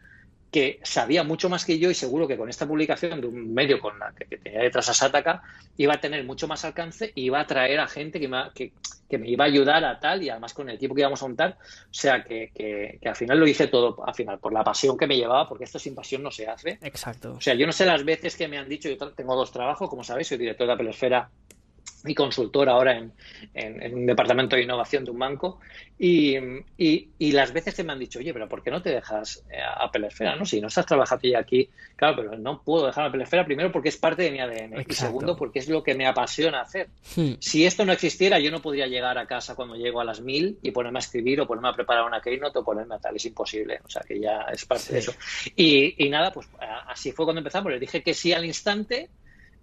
[0.51, 3.81] que sabía mucho más que yo y seguro que con esta publicación de un medio
[3.81, 5.43] con la que, tenía detrás a Sataka
[5.77, 8.73] iba a tener mucho más alcance y iba a atraer a gente que me, que,
[9.19, 11.57] me iba a ayudar a tal y además con el tiempo que íbamos a montar,
[11.61, 15.07] o sea que, que, al final lo hice todo al final por la pasión que
[15.07, 16.79] me llevaba porque esto sin pasión no se hace.
[16.83, 17.35] Exacto.
[17.35, 19.89] O sea, yo no sé las veces que me han dicho, yo tengo dos trabajos,
[19.89, 21.31] como sabéis, soy director de Apple Esfera
[22.05, 25.61] y consultor ahora en, un departamento de innovación de un banco
[26.03, 26.35] y,
[26.79, 29.59] y, las veces que me han dicho, oye, pero ¿por qué no te dejas eh,
[29.61, 30.35] a Pelesfera?
[30.35, 30.47] ¿no?
[30.47, 33.91] Si no estás trabajando ya aquí, claro, pero no puedo dejar a Pelesfera primero porque
[33.91, 36.89] es parte de mi ADN y segundo porque es lo que me apasiona hacer.
[37.15, 37.33] Hmm.
[37.39, 40.59] Si esto no existiera, yo no podría llegar a casa cuando llego a las mil
[40.63, 43.27] y ponerme a escribir o ponerme a preparar una keynote o ponerme a tal, es
[43.27, 45.13] imposible, o sea que ya es parte de eso.
[45.55, 46.49] Y, y nada, pues
[46.87, 49.11] así fue cuando empezamos, les dije que sí al instante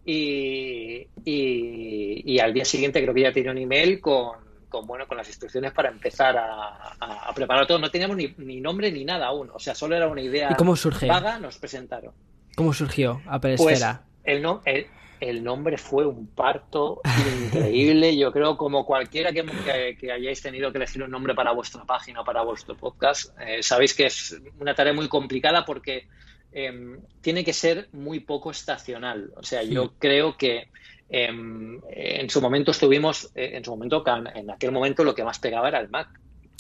[0.09, 4.37] y, y, al día siguiente creo que ya tenía un email con,
[4.69, 7.77] con, bueno, con las instrucciones para empezar a, preparar todo.
[7.77, 10.75] No teníamos ni, nombre ni nada aún, o sea, solo era una idea ¿Y cómo
[10.77, 11.07] surge?
[11.07, 12.13] vaga, nos presentaron.
[12.55, 13.83] ¿Cómo surgió Apple Pues
[14.23, 14.87] el, no, el,
[15.19, 17.01] el nombre fue un parto
[17.45, 18.17] increíble.
[18.17, 21.83] Yo creo como cualquiera que, que- que hayáis tenido que elegir un nombre para vuestra
[21.83, 26.07] página o para vuestro podcast, eh, sabéis que es una tarea muy complicada porque
[26.51, 29.31] em, tiene que ser muy poco estacional.
[29.35, 30.69] O sea, yo creo que
[31.09, 34.03] em, en su momento estuvimos, eh, en su momento,
[34.35, 36.09] en aquel momento lo que más pegaba era el Mac.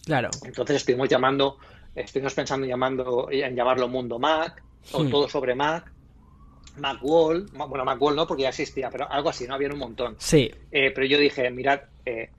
[0.05, 0.29] Claro.
[0.45, 1.57] Entonces estuvimos llamando,
[1.93, 4.61] estuvimos pensando en, llamando, en llamarlo Mundo Mac
[4.93, 5.09] o Hmm.
[5.09, 5.91] todo sobre Mac,
[6.77, 10.15] Macworld, Ma- bueno, Macworld no porque ya existía, pero algo así, no había un montón.
[10.19, 12.29] Sí, Eh, pero yo dije, mirad, eh,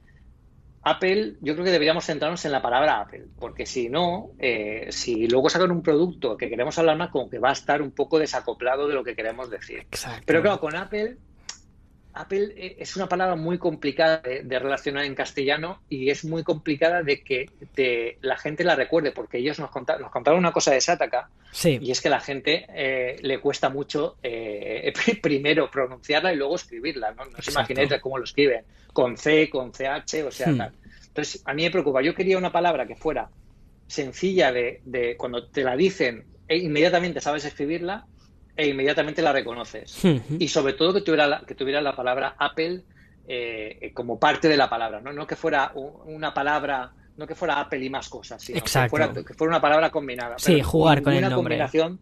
[0.91, 5.27] Apple, yo creo que deberíamos centrarnos en la palabra Apple, porque si no, eh, si
[5.27, 8.19] luego sacan un producto que queremos hablar más, como que va a estar un poco
[8.19, 9.81] desacoplado de lo que queremos decir.
[9.81, 10.23] exacto.
[10.27, 11.17] Pero claro, con Apple,
[12.21, 16.43] Apple eh, es una palabra muy complicada de, de relacionar en castellano y es muy
[16.43, 20.53] complicada de que te- la gente la recuerde, porque ellos nos, conta- nos contaron una
[20.53, 24.93] cosa de Sataka Sí, y es que a la gente eh, le cuesta mucho eh,
[25.23, 27.13] primero pronunciarla y luego escribirla.
[27.13, 30.59] No, no os de cómo lo escriben, con C, con CH, o sea, Hmm.
[30.59, 30.73] tal.
[31.09, 32.03] Entonces, a mí me preocupa.
[32.03, 33.29] Yo quería una palabra que fuera
[33.87, 38.07] sencilla de, de cuando te la dicen, e inmediatamente sabes escribirla
[38.59, 40.05] e inmediatamente la reconoces.
[40.39, 42.83] Y sobre todo que tuviera la, que tuviera la palabra Apple
[43.29, 45.13] eh, como parte de la palabra, ¿no?
[45.13, 48.87] No que fuera una palabra, no que fuera Apple y más cosas, sino Exacto.
[48.97, 50.39] Que, fuera, que fuera una palabra combinada.
[50.39, 51.37] Sí, jugar con el nombre.
[51.37, 52.01] combinación,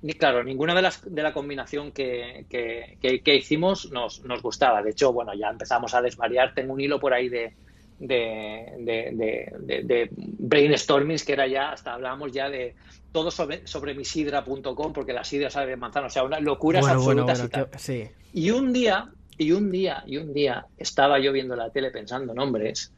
[0.00, 4.40] ni claro, ninguna de las de la combinación que, que- que- que hicimos nos, nos
[4.42, 4.82] gustaba.
[4.82, 6.54] De hecho, bueno, ya empezamos a desvariar.
[6.54, 7.52] Tengo un hilo por ahí de
[7.98, 12.74] de, de, de, de- de brainstormings que era ya, hasta hablábamos ya de
[13.12, 16.96] todo sobre, sobre misidra.com porque la sidra sabe de manzana, o sea, una locuras Bueno,
[16.98, 17.80] absolutas bueno, y tal.
[17.80, 18.08] sí.
[18.32, 22.34] Y un día, y un día, y un día estaba yo viendo la tele pensando
[22.34, 22.92] nombres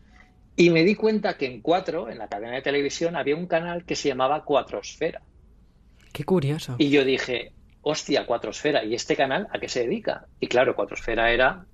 [0.57, 3.85] y me di cuenta que en Cuatro, en la cadena de televisión, había un canal
[3.85, 5.21] que se llamaba Cuatrosfera.
[6.13, 6.77] Qué curioso.
[6.79, 10.25] Y yo dije, hostia, Cuatrosfera, ¿y este canal a qué se dedica?
[10.41, 11.67] Y claro, Cuatrosfera era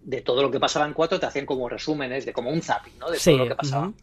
[0.00, 2.98] de todo lo que pasaba en Cuatro, te hacían como resúmenes, de como un zapping,
[2.98, 3.10] ¿no?
[3.10, 3.94] De Sí, todo lo que pasaba.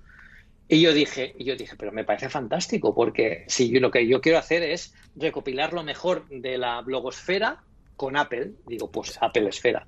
[0.67, 4.07] Y yo dije, y yo dije, pero me parece fantástico, porque si yo- lo que
[4.07, 7.63] yo quiero hacer es recopilar lo mejor de la blogosfera
[7.95, 9.87] con Apple, digo, pues Apple Esfera.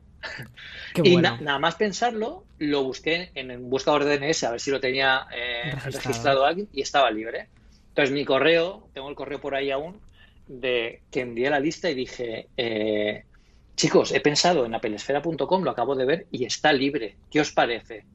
[0.93, 1.17] Qué y bueno.
[1.17, 4.80] na- nada más pensarlo, lo busqué en un buscador de DNS a ver si lo
[4.80, 5.91] tenía eh, Registrado.
[5.91, 6.45] registrado.
[6.45, 7.51] alguien y estaba libre.
[7.89, 10.04] Entonces mi correo, tengo el correo por ahí aún,
[10.45, 13.25] de que envié la lista y dije, eh,
[13.75, 17.17] chicos, he pensado en applesfera.com, lo acabo de ver y está libre.
[17.29, 18.05] ¿Qué os parece?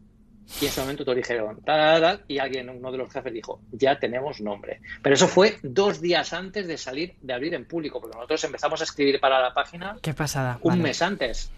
[0.60, 3.32] Y en ese momento todos dijeron, tal, tal, tal, y alguien, uno de los jefes
[3.32, 4.80] dijo, ya tenemos nombre.
[5.02, 8.80] Pero eso fue dos días antes de salir, de abrir en público, porque nosotros empezamos
[8.80, 10.58] a escribir para la página Qué pasada.
[10.62, 10.82] un vale.
[10.84, 11.50] mes antes.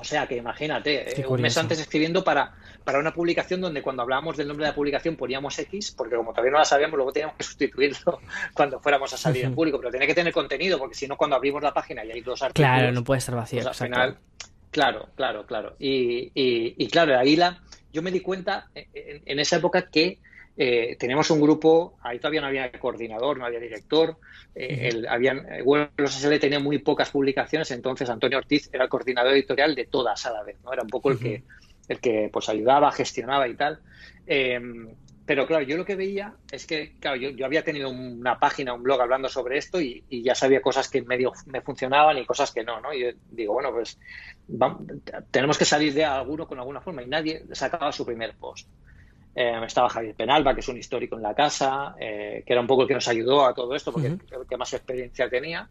[0.00, 4.02] O sea que imagínate, eh, un mes antes escribiendo para, para una publicación donde cuando
[4.02, 7.12] hablábamos del nombre de la publicación poníamos X, porque como todavía no la sabíamos, luego
[7.12, 8.20] teníamos que sustituirlo
[8.54, 11.34] cuando fuéramos a salir en público, pero tenía que tener contenido, porque si no, cuando
[11.36, 13.60] abrimos la página y hay dos artículos, Claro, no puede estar vacío.
[13.62, 14.18] pues al final,
[14.70, 15.74] claro, claro, claro.
[15.80, 17.60] Y, y- y claro, ahí la,
[17.92, 20.20] yo me di cuenta eh, en, en esa época que
[20.56, 24.18] eh, teníamos un grupo, ahí todavía no había coordinador, no había director,
[24.54, 28.90] eh, el- habían, eh, Web SL tenía muy pocas publicaciones, entonces Antonio Ortiz era el
[28.90, 30.72] coordinador editorial de todas a la vez, ¿no?
[30.72, 31.44] Era un poco el que,
[31.86, 33.80] el que pues ayudaba, gestionaba y tal.
[34.26, 34.60] Eh,
[35.28, 38.72] pero claro, yo lo que veía es que, claro, yo, yo había tenido una página,
[38.72, 42.24] un blog hablando sobre esto y, y ya sabía cosas que medio me funcionaban y
[42.24, 42.94] cosas que no, ¿no?
[42.94, 43.98] Y yo digo, bueno, pues
[44.48, 48.70] vam- tenemos que salir de alguno con alguna forma y nadie sacaba su primer post.
[49.34, 52.66] Eh, estaba Javier Penalba, que es un histórico en la casa, eh, que era un
[52.66, 55.68] poco el que nos ayudó a todo esto, porque el que más experiencia tenía.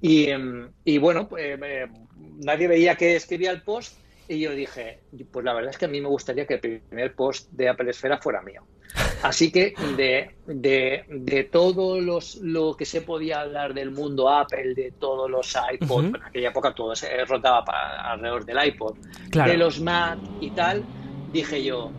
[0.00, 3.96] Y, em, y bueno, pues, eh, nadie veía que escribía el post
[4.28, 5.00] y yo dije,
[5.32, 7.90] pues la verdad es que a mí me gustaría que el primer post de Apple
[7.90, 8.62] Esfera fuera mío.
[9.22, 14.74] Así que de, de, de todo los, lo que se podía hablar del mundo Apple,
[14.74, 18.96] de todos los iPod, en aquella época todo se rotaba para, alrededor del iPod,
[19.30, 19.50] Claro.
[19.50, 20.84] de los Mac y tal,
[21.32, 21.90] dije yo,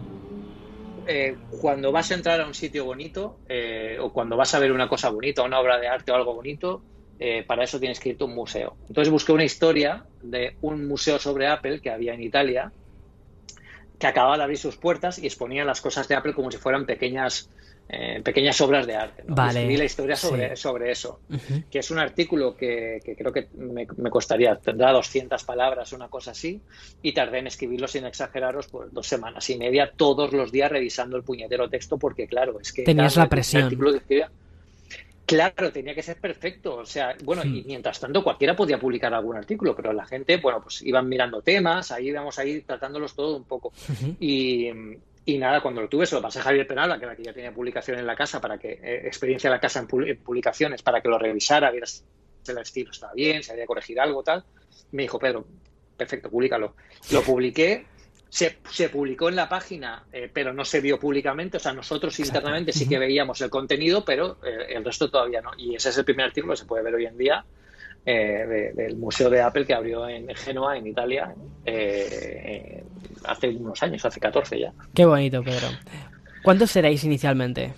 [1.07, 4.71] eh, cuando vas a entrar a un sitio bonito eh, o cuando vas a ver
[4.71, 6.81] una cosa bonita, una obra de arte o algo bonito,
[7.19, 8.77] eh, para eso tienes que irte a un museo.
[8.87, 12.71] Entonces busqué una historia de un museo sobre Apple que había en Italia,
[13.97, 16.85] que acababa de abrir sus puertas y exponía las cosas de Apple como si fueran
[16.85, 17.49] pequeñas,
[17.89, 19.23] eh, pequeñas obras de arte.
[19.27, 20.61] Vale, escribí la historia sobre, sí.
[20.61, 21.19] sobre eso
[21.69, 26.07] que es un artículo que, que creo que me, me costaría, tendrá 200 palabras, una
[26.07, 26.61] cosa así,
[27.01, 31.17] y tardé en escribirlo sin exageraros pues dos semanas y media todos los días revisando
[31.17, 33.63] el puñetero texto porque claro, es que Tenías la presión.
[33.63, 34.31] artículo que escribía-
[35.29, 36.75] Claro, tenía que ser perfecto.
[36.77, 37.67] O sea, bueno, y Hmm.
[37.67, 41.91] mientras tanto cualquiera podía publicar algún artículo, pero la gente, bueno, pues iban mirando temas,
[41.91, 43.71] ahí íbamos ahí tratándolos todo un poco.
[44.19, 44.69] Y,
[45.25, 47.33] y nada, cuando lo tuve se lo pasé a Javier Penalba, que era que ya
[47.33, 50.17] tenía publicación en la casa, para que, eh, experiencia en la casa en, pu- en
[50.17, 52.01] publicaciones, para que lo revisara, viera si
[52.47, 54.43] el estilo estaba bien, se había corregir algo, tal.
[54.91, 55.45] Me dijo, Pedro,
[55.95, 56.75] perfecto, públicalo.
[57.11, 57.85] Lo publiqué,
[58.29, 61.57] se, se publicó en la página, eh, pero no se vio públicamente.
[61.57, 65.51] O sea, nosotros internamente sí que veíamos el contenido, pero eh, el resto todavía no.
[65.57, 67.43] Y ese es el primer artículo que se puede ver hoy en día
[68.05, 71.33] eh, del Museo de Apple que abrió en Génova, en Italia,
[71.65, 72.83] eh,
[73.25, 74.73] hace unos años, hace 14 ya.
[74.93, 75.67] Qué bonito, Pedro.
[76.43, 77.73] ¿Cuántos seréis inicialmente?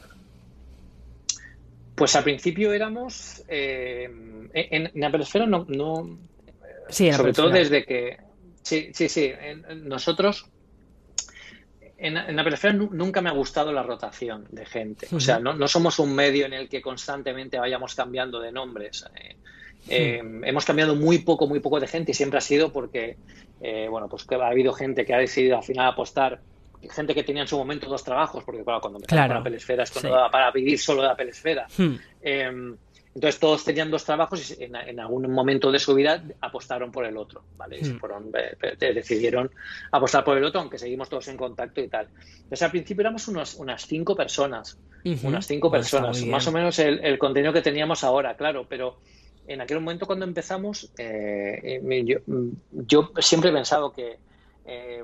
[1.95, 3.43] Pues al principio éramos.
[3.47, 5.65] En, en, Apple Esfera no.
[5.69, 6.17] no
[6.89, 8.17] sí, sobre todo desde que.
[8.61, 9.31] Sí, sí, sí.
[9.83, 10.45] nosotros.
[11.97, 15.07] En, en Apple nunca me ha gustado la rotación de gente.
[15.11, 19.05] O sea, no, no, somos un medio en el que constantemente vayamos cambiando de nombres.
[19.15, 19.35] Eh,
[19.87, 23.17] eh, hemos cambiado muy poco, muy poco de gente y siempre ha sido porque,
[23.61, 26.39] eh, bueno, pues que ha habido gente que ha decidido al final apostar,
[26.89, 29.57] gente que tenía en su momento dos trabajos, porque claro, cuando empezamos claro, con Apple
[29.57, 30.31] Esfera es cuando sí.
[30.31, 31.67] para vivir solo de Apple Esfera.
[31.77, 31.95] Hmm.
[33.11, 36.91] Eh, entonces todos tenían dos trabajos y en, en, algún momento de su vida apostaron
[36.91, 37.79] por el otro, ¿vale?
[37.79, 37.99] Y Hmm.
[37.99, 39.51] fueron, eh, decidieron
[39.91, 42.09] apostar por el otro, aunque seguimos todos en contacto y tal.
[42.43, 45.27] Entonces al principio éramos unos, unas cinco personas, Uh -huh.
[45.29, 48.99] unas cinco personas, más o menos el, el contenido que teníamos ahora, claro, pero
[49.47, 52.17] en aquel momento cuando empezamos, eh, yo,
[52.69, 54.19] yo, siempre he pensado que
[54.63, 55.03] eh,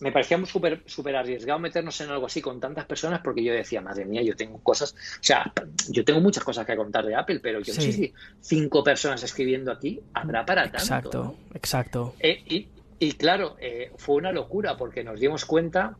[0.00, 3.80] me parecía súper super arriesgado meternos en algo así con tantas personas porque yo decía,
[3.80, 5.52] madre mía, yo tengo cosas, o sea,
[5.88, 7.78] yo tengo muchas cosas que contar de Apple, pero yo Sí.
[7.80, 10.78] no sé si cinco personas escribiendo aquí habrá para tanto.
[10.78, 12.14] Exacto, exacto.
[12.20, 12.68] Eh, y,
[13.00, 15.96] y claro, eh, fue una locura porque nos dimos cuenta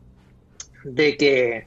[0.85, 1.67] de que,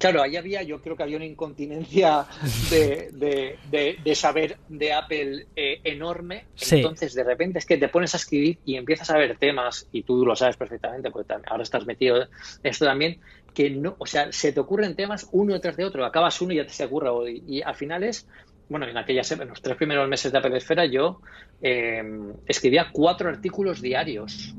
[0.00, 2.26] claro, ahí había, yo creo que había una incontinencia
[2.70, 6.46] de, de, de, de saber de Apple eh, enorme.
[6.56, 6.76] Sí.
[6.76, 10.02] Entonces, de repente es que te pones a escribir y empiezas a ver temas, y
[10.02, 12.28] tú lo sabes perfectamente, porque ahora estás metido en
[12.64, 13.20] esto también,
[13.54, 16.56] que no, o sea, se te ocurren temas uno detrás de otro, acabas uno y
[16.56, 17.28] ya te se ocurre otro.
[17.28, 18.26] Y, y al final es,
[18.68, 21.20] bueno, en aquellas, en los tres primeros meses de Apple Esfera, yo
[21.60, 22.02] eh,
[22.46, 24.54] escribía cuatro artículos diarios.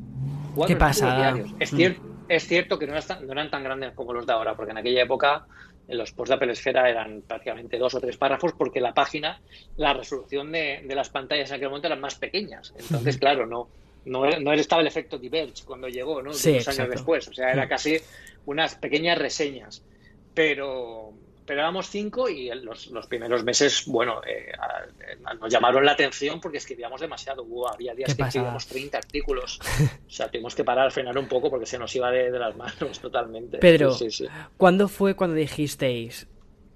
[0.53, 1.33] Cuatro Qué artículos pasada.
[1.33, 1.55] diarios.
[1.59, 2.10] Es, Mm.
[2.35, 4.71] Es cierto que no, eran tan- no eran tan grandes como los de ahora, porque
[4.71, 5.45] en aquella época
[5.87, 9.41] los posts de Apple Esfera eran prácticamente dos o tres párrafos, porque la página,
[9.77, 12.73] la resolución de, de las pantallas en aquel momento eran más pequeñas.
[12.77, 13.67] Entonces, claro, no,
[14.05, 16.33] no, no estaba el efecto Diverge cuando llegó, ¿no?
[16.33, 17.27] Sí, Unos años después.
[17.27, 17.97] O sea, era casi
[18.45, 19.83] unas pequeñas reseñas.
[20.33, 21.13] Pero,
[21.45, 26.39] pero éramos cinco y los, los primeros meses, bueno, eh, a- nos llamaron la atención
[26.39, 27.45] porque escribíamos demasiado.
[27.71, 29.59] Había días que escribíamos 30 artículos.
[30.07, 32.55] O sea, tuvimos que parar, frenar un poco porque se nos iba de, de las
[32.55, 33.57] manos totalmente.
[33.57, 34.25] Pedro, Sí.
[34.57, 36.27] ¿Cuándo fue cuando dijisteis,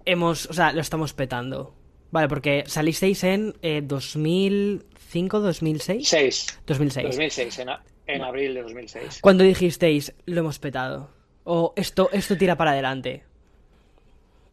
[0.06, 1.76] hemos, o sea, lo estamos petando?
[2.12, 6.08] Vale, porque salisteis en eh, 2005, 2006?
[6.08, 6.60] Seis.
[6.66, 7.06] 2006.
[7.08, 9.20] 2006, en, a- en abril de 2006.
[9.22, 11.10] ¿Cuándo dijisteis, lo hemos petado?
[11.44, 13.24] O esto, esto tira para adelante.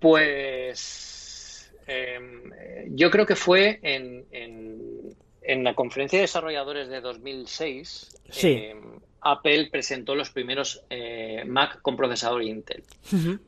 [0.03, 8.11] Pues eh, yo creo que fue en, en, en la conferencia de desarrolladores de 2006.
[8.31, 8.49] Sí.
[8.49, 8.77] eh,
[9.25, 12.83] Apple presentó los primeros eh, Mac con procesador Intel.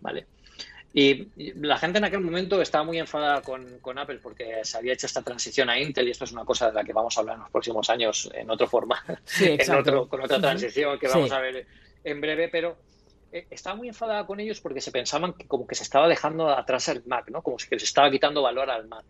[0.00, 0.26] ¿vale?
[0.92, 1.26] Y
[1.60, 5.06] la gente en aquel momento estaba muy enfadada con, con Apple porque se había hecho
[5.06, 7.34] esta transición a Intel y esto es una cosa de la que vamos a hablar
[7.36, 9.80] en los próximos años en otro formato, Sí, en exacto.
[9.80, 11.12] otro, con otra transición que Sí.
[11.14, 11.66] vamos a ver
[12.04, 12.76] en breve, pero
[13.50, 16.88] estaba muy enfadada con ellos porque se pensaban que como que se estaba dejando atrás
[16.88, 17.42] el Mac, ¿no?
[17.42, 19.04] Como si les estaba quitando valor al Mac.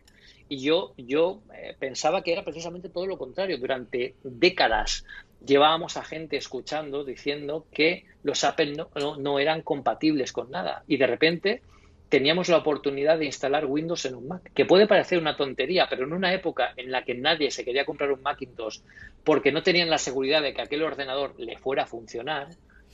[0.48, 3.58] Y yo, yo eh, pensaba que era precisamente todo lo contrario.
[3.58, 5.04] Durante décadas
[5.44, 10.84] llevábamos a gente escuchando diciendo que los Apple no, no, no eran compatibles con nada.
[10.87, 11.62] Y de repente
[12.08, 16.04] teníamos la oportunidad de instalar Windows en un Mac, que puede parecer una tontería, pero
[16.04, 18.80] en una época en la que nadie se quería comprar un Macintosh
[19.24, 22.48] porque no tenían la seguridad de que aquel ordenador le fuera a funcionar,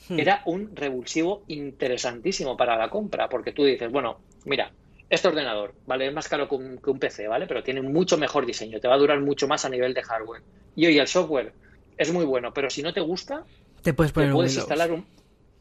[0.09, 0.19] Hmm.
[0.19, 4.73] era un revulsivo interesantísimo para la compra, porque tú dices, bueno, mira,
[5.09, 7.47] este ordenador vale es más caro que un, que un PC, ¿vale?
[7.47, 10.43] Pero tiene mucho mejor diseño, te va a durar mucho más a nivel de hardware.
[10.75, 11.55] Y oye, el software
[11.97, 13.45] es muy bueno, pero si no te gusta,
[13.83, 14.63] Te puedes poner te un puedes Windows.
[14.63, 15.07] instalar un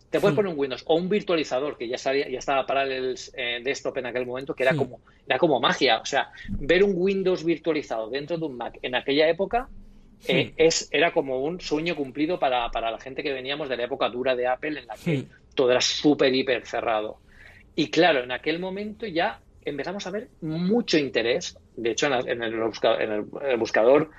[0.09, 0.35] te puedes Hmm.
[0.37, 3.97] poner un Windows o un virtualizador que ya sabía, ya estaba para el eh, desktop
[3.97, 4.77] en aquel momento que era Hmm.
[4.77, 8.95] como era como magia, o sea, ver un Windows virtualizado dentro de un Mac en
[8.95, 9.69] aquella época
[10.23, 13.83] eh, es era como un sueño cumplido para, para la gente que veníamos de la
[13.85, 15.29] época dura de Apple en la que Hmm.
[15.55, 17.21] todo era súper hiper cerrado.
[17.75, 21.57] Y claro, en aquel momento ya empezamos a ver mucho interés.
[21.73, 24.11] De hecho, en, la- en el, busca- en el- en el buscador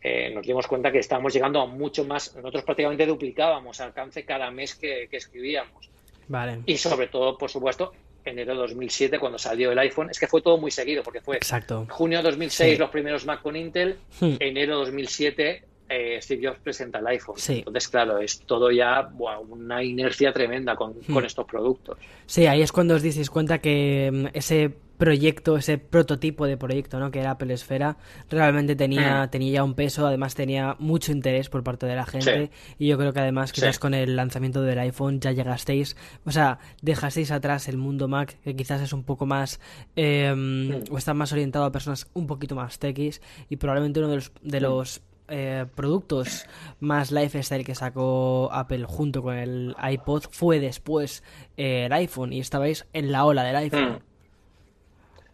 [0.00, 2.34] eh, nos dimos cuenta que estábamos llegando a mucho más.
[2.36, 5.90] Nosotros prácticamente duplicábamos alcance cada mes que, que escribíamos.
[6.28, 6.62] Vale.
[6.66, 7.92] Y sobre todo, por supuesto,
[8.26, 11.36] enero de 2007, cuando salió el iPhone, es que fue todo muy seguido, porque fue
[11.36, 11.86] Exacto.
[11.88, 12.78] junio de 2006 Sí.
[12.78, 14.34] los primeros Mac con Intel, Hmm.
[14.40, 17.36] enero de 2007 eh, Steve Jobs presenta el iPhone.
[17.48, 19.08] Entonces, claro, es todo ya
[19.48, 21.26] una inercia tremenda con, con, hmm.
[21.26, 21.98] estos productos.
[22.26, 26.98] Sí, ahí es cuando os disteis cuenta que mm, ese proyecto, ese prototipo de proyecto,
[26.98, 27.10] ¿no?
[27.10, 27.96] Que era Apple Esfera,
[28.30, 29.30] realmente tenía, mm.
[29.30, 32.50] tenía ya un peso, además tenía mucho interés por parte de la gente.
[32.78, 36.58] Y yo creo que además, quizás con el lanzamiento del iPhone ya llegasteis, o sea,
[36.82, 39.60] dejasteis atrás el mundo Mac, que quizás es un poco más,
[39.96, 40.90] mm.
[40.90, 44.32] o está más orientado a personas un poquito más techis, y probablemente uno de los,
[44.42, 46.46] de los eh, productos
[46.80, 51.22] más lifestyle que sacó Apple junto con el iPod fue después
[51.56, 54.02] eh, el iPhone y estabais en la ola del iPhone.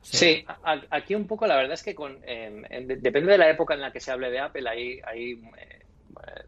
[0.02, 0.44] Sí,
[0.90, 2.62] aquí un poco la verdad es que con, em,
[3.00, 5.82] depende de la época en la que se hable de Apple, hay, hay eh,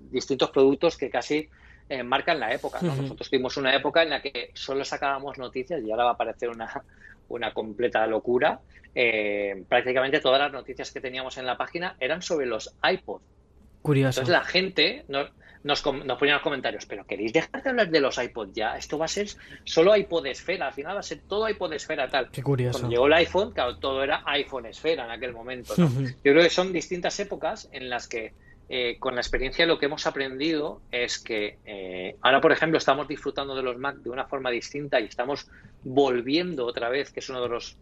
[0.01, 1.49] distintos productos que casi
[1.89, 2.81] eh, marcan la época.
[2.83, 6.49] Nosotros tuvimos una época en la que solo sacábamos noticias y ahora va a parecer
[6.49, 6.83] una,
[7.29, 8.61] una completa locura.
[8.95, 13.21] Eh, prácticamente todas las noticias que teníamos en la página eran sobre los iPod.
[13.83, 14.21] Curioso.
[14.21, 15.29] Entonces la gente, no,
[15.65, 18.77] nos, nos ponían los comentarios, pero ¿queréis dejar de hablar de los iPod ya?
[18.77, 19.29] Esto va a ser
[19.65, 22.31] solo iPod esfera, al final va a ser todo iPod esfera tal.
[22.31, 22.79] Qué curioso.
[22.79, 25.75] Cuando llegó el iPhone, claro, todo era iPhone esfera en aquel momento.
[25.77, 28.33] Yo creo que son distintas épocas en las que
[28.69, 33.07] eh, con la experiencia lo que hemos aprendido es que eh, ahora, por ejemplo, estamos
[33.07, 35.49] disfrutando de los Mac de una forma distinta y estamos
[35.83, 37.77] volviendo otra vez, que es uno de los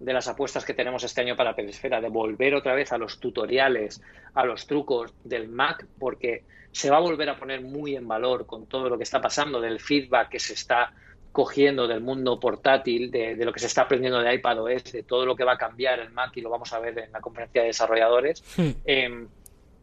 [0.00, 3.20] de las apuestas que tenemos este año para Perisfera, de volver otra vez a los
[3.20, 4.02] tutoriales,
[4.34, 8.44] a los trucos del Mac, porque se va a volver a poner muy en valor
[8.44, 10.92] con todo lo que está pasando, del feedback que se está
[11.30, 15.34] cogiendo del mundo portátil, de, lo que se está aprendiendo de iPadOS, de todo lo
[15.34, 17.68] que va a cambiar el Mac y lo vamos a ver en la conferencia de
[17.68, 18.44] desarrolladores.
[18.56, 18.70] Hmm.
[18.84, 19.28] Em,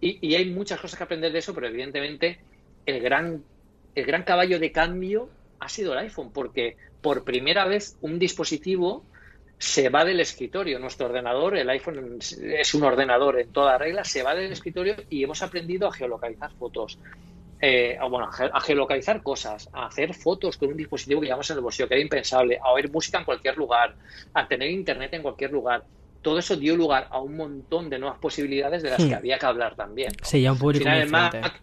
[0.02, 2.40] y, hay muchas cosas que aprender de eso, pero evidentemente
[2.86, 3.44] el gran,
[3.94, 5.30] el gran caballo de cambio
[5.60, 9.06] ha sido el iPhone, porque por primera vez un dispositivo
[9.60, 10.80] se va del escritorio.
[10.80, 15.24] Nuestro ordenador, el iPhone es un ordenador en toda regla, se va del escritorio y
[15.24, 16.98] hemos aprendido a geolocalizar fotos.
[17.64, 21.62] Eh, bueno, a geolocalizar cosas, a hacer fotos con un dispositivo que llevamos en el
[21.62, 23.94] bolsillo, que era impensable, a oír música en cualquier lugar,
[24.34, 25.84] a tener internet en cualquier lugar.
[26.22, 29.18] Todo eso dio lugar a un montón de nuevas posibilidades de las que hmm.
[29.18, 30.14] había que hablar también.
[30.24, 31.62] Sí, ya un público el Mac,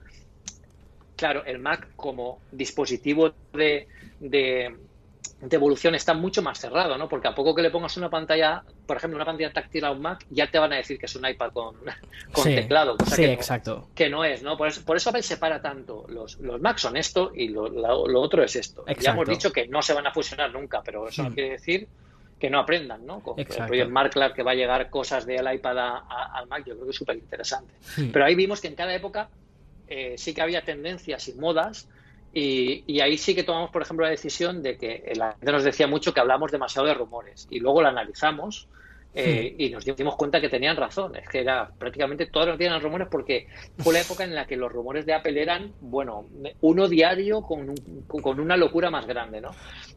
[1.16, 3.88] Claro, el Mac como dispositivo de,
[5.40, 7.08] de evolución está mucho más cerrado, ¿no?
[7.08, 10.00] Porque a poco que le pongas una pantalla, por ejemplo, una pantalla táctil a un
[10.00, 11.76] Mac, ya te van a decir que es un iPad con,
[12.32, 13.76] con teclado, cosa sí, que, exacto.
[13.76, 14.56] No, que no es, ¿no?
[14.56, 16.06] Por eso, por eso Apple separa tanto.
[16.08, 18.84] Los, los Macs son esto y lo, lo, otro es esto.
[19.00, 21.34] Ya hemos dicho que no se van a fusionar nunca, pero eso no hmm.
[21.34, 21.88] quiere decir
[22.38, 23.20] que no aprendan, ¿no?
[23.20, 26.84] Con el proyecto Mark que va a llegar cosas del iPad al Mac, yo creo
[26.84, 27.74] que es súper interesante.
[28.12, 29.28] Pero ahí vimos que en cada época
[29.88, 31.88] eh, sí que había tendencias y modas
[32.32, 35.86] y, ahí sí que tomamos, por ejemplo, la decisión de que la gente nos decía
[35.86, 38.68] mucho que hablamos demasiado de rumores y luego la analizamos
[39.14, 41.16] eh, y nos dimos cuenta que tenían razón.
[41.16, 43.48] Es que era prácticamente todos los días eran rumores porque
[43.78, 46.26] fue la época en la que los rumores de Apple eran, bueno,
[46.60, 47.74] uno diario con,
[48.06, 49.50] con una locura más grande, ¿no?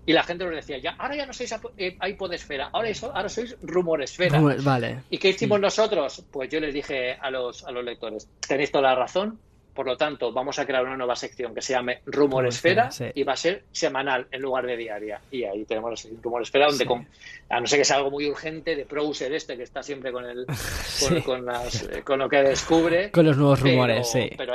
[0.05, 3.15] Y la gente nos decía, ya, ahora ya no sois eh, iPod esfera, ahora, eso,
[3.15, 4.39] ahora sois rumor esfera.
[4.39, 5.03] Vale.
[5.09, 6.25] ¿Y qué hicimos nosotros?
[6.31, 9.39] Pues yo les dije a los, a los lectores, tenéis toda la razón,
[9.73, 13.23] por lo tanto, vamos a crear una nueva sección que se llame Rumor Esfera y
[13.23, 15.21] va a ser semanal en lugar de diaria.
[15.31, 17.07] Y ahí tenemos la sección Rumor Esfera, donde con,
[17.49, 20.25] a no ser que sea algo muy urgente, de Browser este que está siempre con
[20.25, 20.45] el
[21.25, 23.11] con, eh, con, lo que descubre.
[23.11, 24.29] Con los nuevos rumores, sí.
[24.37, 24.53] Pero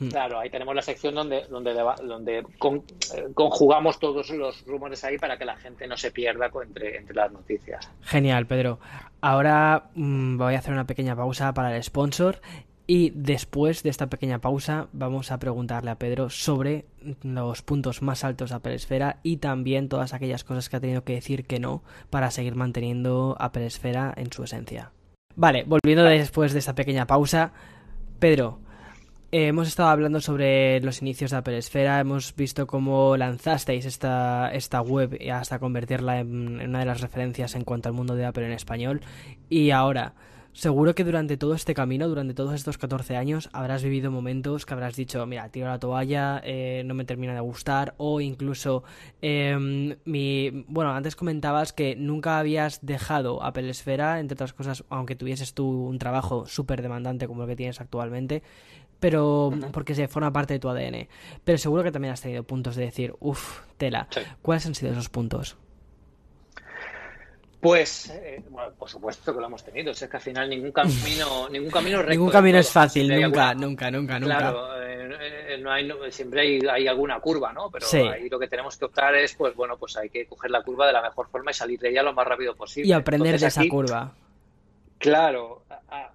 [0.00, 0.08] hmm.
[0.08, 2.44] Claro, ahí tenemos la sección donde, donde, donde eh,
[3.34, 7.30] conjugamos todos los rumores ahí para que la gente no se pierda entre, entre las
[7.30, 7.90] noticias.
[8.02, 8.78] Genial, Pedro.
[9.20, 12.40] Ahora mm, voy a hacer una pequeña pausa para el sponsor
[12.86, 16.84] y después de esta pequeña pausa vamos a preguntarle a Pedro sobre
[17.22, 21.04] los puntos más altos de Apple Esfera y también todas aquellas cosas que ha tenido
[21.04, 24.92] que decir que no para seguir manteniendo Apple Esfera en su esencia.
[25.36, 27.52] Vale, volviendo después de esta pequeña pausa,
[28.18, 28.60] Pedro,
[29.32, 34.80] hemos estado hablando sobre los inicios de Apple Esfera, hemos visto cómo lanzasteis esta, esta
[34.82, 38.52] web hasta convertirla en una de las referencias en cuanto al mundo de Apple en
[38.52, 39.00] español
[39.48, 40.14] y ahora
[40.54, 44.72] Seguro que durante todo este camino, durante todos estos 14 años, habrás vivido momentos que
[44.72, 48.84] habrás dicho, mira, tiro la toalla, eh, no me termina de gustar, o incluso,
[49.20, 50.64] em, mi...
[50.68, 55.66] bueno, antes comentabas que nunca habías dejado Apple Esfera, entre otras cosas, aunque tuvieses tú
[55.66, 58.44] un trabajo súper demandante como el que tienes actualmente,
[59.00, 61.08] pero porque se forma parte de tu ADN.
[61.42, 64.06] Pero seguro que también has tenido puntos de decir, uff, tela.
[64.40, 65.56] ¿Cuáles han sido esos puntos?
[67.64, 69.92] Pues, eh, bueno, por supuesto que lo hemos tenido.
[69.92, 73.90] Es que al final ningún camino, ningún camino recto Ningún camino es fácil, nunca, nunca,
[73.90, 74.36] nunca, nunca.
[74.36, 77.70] Claro, eh, no hay, siempre hay, alguna curva, ¿no?
[77.70, 80.62] Pero ahí lo que tenemos que optar es, pues bueno, pues hay que coger la
[80.62, 82.86] curva de la mejor forma y salir de ella lo más rápido posible.
[82.86, 84.12] Y aprender de esa curva.
[84.98, 85.62] Claro,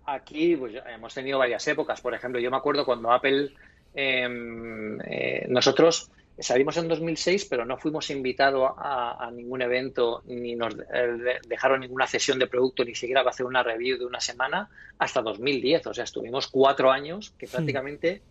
[0.05, 1.99] aquí pues, hemos tenido varias épocas.
[1.99, 3.53] Por ejemplo, yo me acuerdo cuando Apple,
[3.95, 10.73] em, eh, nosotros salimos en 2006, pero no fuimos invitados a, ningún evento, ni nos
[10.93, 14.69] eh, dejaron ninguna sesión de producto, ni siquiera para hacer una review de una semana,
[14.97, 15.87] hasta 2010.
[15.87, 18.21] O sea, estuvimos cuatro años que prácticamente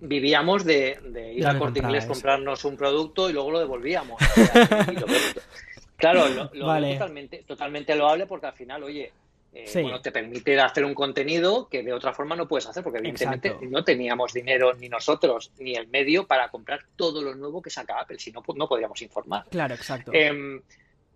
[0.00, 0.98] vivíamos de,
[1.34, 4.20] ir a Corte Inglés, comprarnos un producto y luego lo devolvíamos.
[5.96, 9.12] claro, lo, totalmente, totalmente loable porque al final, oye,
[9.54, 13.00] eh, bueno, te permite hacer un contenido que de otra forma no puedes hacer, porque
[13.00, 17.68] evidentemente no teníamos dinero ni nosotros ni el medio para comprar todo lo nuevo que
[17.68, 19.44] saca Apple, si no, no podríamos informar.
[19.50, 20.10] Claro, exacto.
[20.14, 20.62] Em,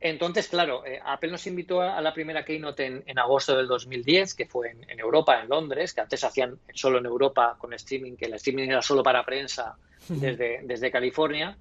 [0.01, 4.45] entonces, claro, eh, Apple nos invitó a, la primera keynote en, agosto del 2010, que
[4.45, 8.35] fue en, Europa, en Londres, que antes hacían solo en Europa con streaming, que el
[8.35, 9.77] streaming era solo para prensa
[10.09, 11.57] desde, desde California.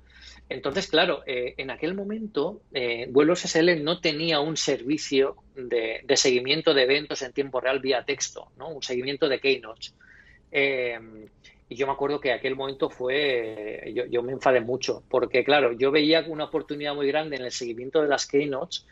[0.47, 6.73] Entonces, claro, eh, en aquel momento, eh, Vuelos SL no tenía un servicio de, seguimiento
[6.73, 8.69] de eventos en tiempo real vía texto, ¿no?
[8.69, 9.95] Un seguimiento de keynotes.
[10.51, 10.99] Eh,
[11.67, 15.89] y yo me acuerdo que aquel momento fue, yo, me enfadé mucho, porque claro, yo
[15.89, 18.85] veía una oportunidad muy grande en el seguimiento de las keynotes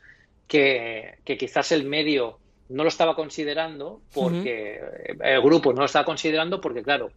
[0.47, 4.79] que, que quizás el medio no lo estaba considerando porque
[5.23, 7.11] el grupo no lo estaba considerando porque claro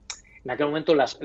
[0.46, 1.18] en aquel momento los,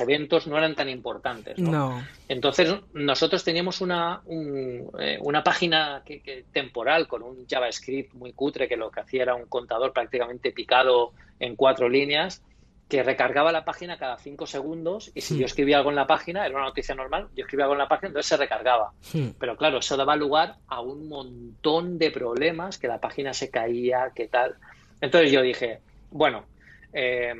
[0.00, 1.58] eventos no eran tan importantes.
[1.58, 2.04] ¿no?
[2.28, 8.76] Entonces nosotros teníamos una, eh, una página que, temporal con un JavaScript muy cutre que
[8.76, 12.42] lo que hacía era un contador prácticamente picado en cuatro líneas
[12.86, 15.38] que recargaba la página cada cinco segundos y si hmm.
[15.38, 17.88] yo escribía algo en la página, era una noticia normal, yo escribía algo en la
[17.88, 18.92] página, entonces se recargaba.
[19.14, 19.28] Hmm.
[19.40, 24.12] Pero claro, eso daba lugar a un montón de problemas, que la página se caía,
[24.14, 24.56] que tal.
[25.00, 26.44] Entonces yo dije, bueno,
[26.92, 27.34] eh,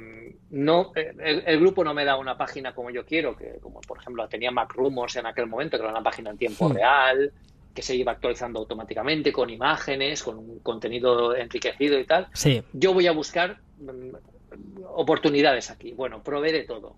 [0.50, 4.28] no, el, grupo no me da una página como yo quiero, que como por ejemplo
[4.28, 6.72] tenía MacRumors en aquel momento, que era una página en tiempo hmm.
[6.72, 7.32] real,
[7.76, 12.28] que se iba actualizando automáticamente con imágenes, con un contenido enriquecido y tal.
[12.72, 14.14] Yo voy a buscar mm,
[14.94, 15.92] oportunidades aquí.
[15.92, 16.96] Bueno, probé de todo.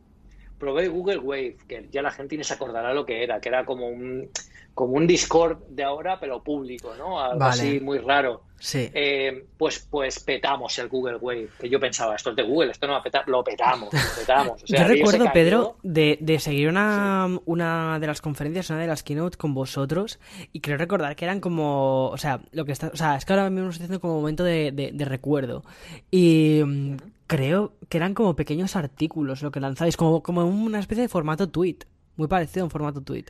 [0.59, 3.65] Probé Google Wave, que ya la gente ni se acordará lo que era, que era
[3.65, 4.31] como un
[4.75, 7.21] como un Discord de ahora, pero público, ¿no?
[7.21, 8.43] Algo así muy raro.
[8.61, 8.91] Sí.
[8.93, 12.87] Eh, pues, pues petamos el Google Wave, que yo pensaba, esto es de Google, esto
[12.87, 14.65] no va a petar, lo petamos, lo petamos.
[14.65, 19.55] yo recuerdo, Pedro, de, seguir una, una de las conferencias, una de las keynote con
[19.55, 20.19] vosotros,
[20.53, 23.33] y creo recordar que eran como, o sea, lo que está, o sea, es que
[23.33, 25.65] ahora mismo estoy haciendo como momento de, de, recuerdo.
[26.11, 26.97] Y mm,
[27.27, 31.49] creo que eran como pequeños artículos lo que lanzáis, como, como una especie de formato
[31.49, 31.79] tweet,
[32.17, 33.27] muy parecido a un formato tweet.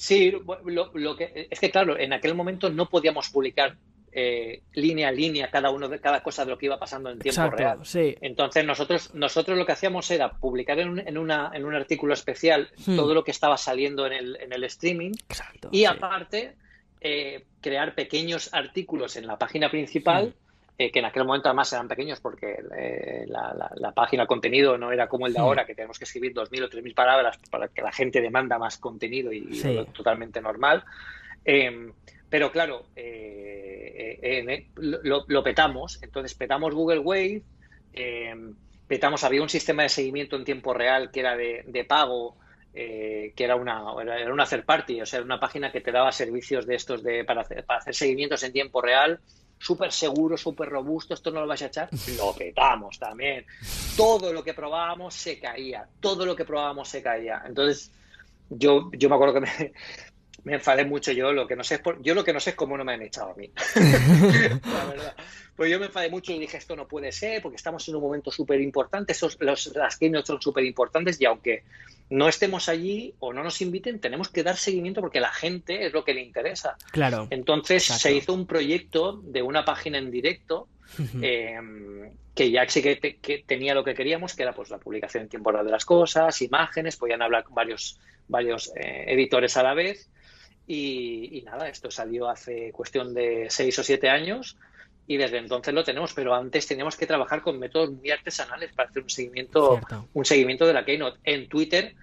[0.00, 0.32] Sí,
[0.64, 3.76] lo, que, es que claro, en aquel momento no podíamos publicar
[4.12, 7.18] eh, línea a línea cada uno de cada cosa de lo que iba pasando en
[7.20, 7.78] tiempo real.
[7.84, 8.16] Sí.
[8.20, 12.14] Entonces nosotros nosotros lo que hacíamos era publicar en un, en una, en un artículo
[12.14, 12.96] especial hmm.
[12.96, 15.12] todo lo que estaba saliendo en el, en el streaming
[15.70, 16.54] y aparte
[17.00, 20.28] eh, crear pequeños artículos en la página principal.
[20.28, 20.50] Hmm.
[20.78, 25.08] Eh, que en aquel momento además eran pequeños porque eh, la, página contenido no era
[25.08, 25.42] como el de hmm.
[25.42, 28.78] ahora, que tenemos que escribir 2.000 o 3.000 palabras para que la gente demanda más
[28.78, 29.60] contenido y,
[29.92, 30.82] totalmente normal.
[31.44, 31.92] Em,
[32.30, 37.42] pero claro, eh, lo, petamos, entonces petamos Google Wave,
[38.86, 42.36] petamos, había un sistema de seguimiento en tiempo real que era de, pago,
[42.72, 46.66] que era una, era una third party, o sea, una página que te daba servicios
[46.66, 49.20] de estos de, para, hacer, para hacer seguimientos en tiempo real
[49.60, 53.44] súper seguro, súper robusto, esto no lo vais a echar, lo petamos también.
[53.96, 57.42] Todo lo que probábamos se caía, todo lo que probábamos se caía.
[57.46, 57.92] Entonces,
[58.48, 59.72] yo, yo me acuerdo que me,
[60.44, 62.56] me enfadé mucho yo, lo que no sé es yo lo que no sé es
[62.56, 63.50] cómo no me han echado a mí.
[63.74, 65.16] la verdad.
[65.56, 68.02] Pues yo me enfadé mucho y dije, esto no puede ser, porque estamos en un
[68.02, 71.64] momento súper importante, las keynotes son súper importantes y aunque
[72.10, 75.92] no estemos allí o no nos inviten, tenemos que dar seguimiento porque la gente es
[75.92, 76.76] lo que le interesa.
[76.90, 77.28] Claro.
[77.30, 80.68] Entonces se hizo un proyecto de una página en directo
[81.22, 81.58] eh,
[82.34, 85.52] que ya sí que, tenía lo que queríamos, que era pues la publicación en tiempo
[85.52, 90.10] real de las cosas, imágenes, podían hablar varios, varios eh, editores a la vez.
[90.66, 94.56] Y, y, nada, esto salió hace cuestión de seis o siete años
[95.10, 98.90] y desde entonces lo tenemos, pero antes teníamos que trabajar con métodos muy artesanales para
[98.90, 99.80] hacer un seguimiento,
[100.12, 101.18] un seguimiento de la Keynote.
[101.24, 101.96] En Twitter,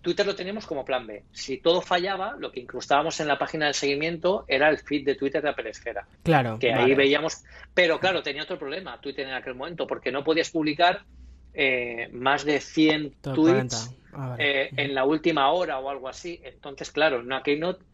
[0.00, 1.24] Twitter lo teníamos como plan B.
[1.30, 5.14] Si todo fallaba, lo que incrustábamos en la página de seguimiento era el feed de
[5.14, 6.06] Twitter de Apple Esfera.
[6.22, 6.58] Claro.
[6.58, 7.44] Que ahí veíamos.
[7.74, 11.04] Pero claro, tenía otro problema Twitter en aquel momento, porque no podías publicar
[11.52, 16.40] eh, más de 100 tweets ah, eh, en la última hora o algo así.
[16.42, 17.84] Entonces, claro, en una Keynote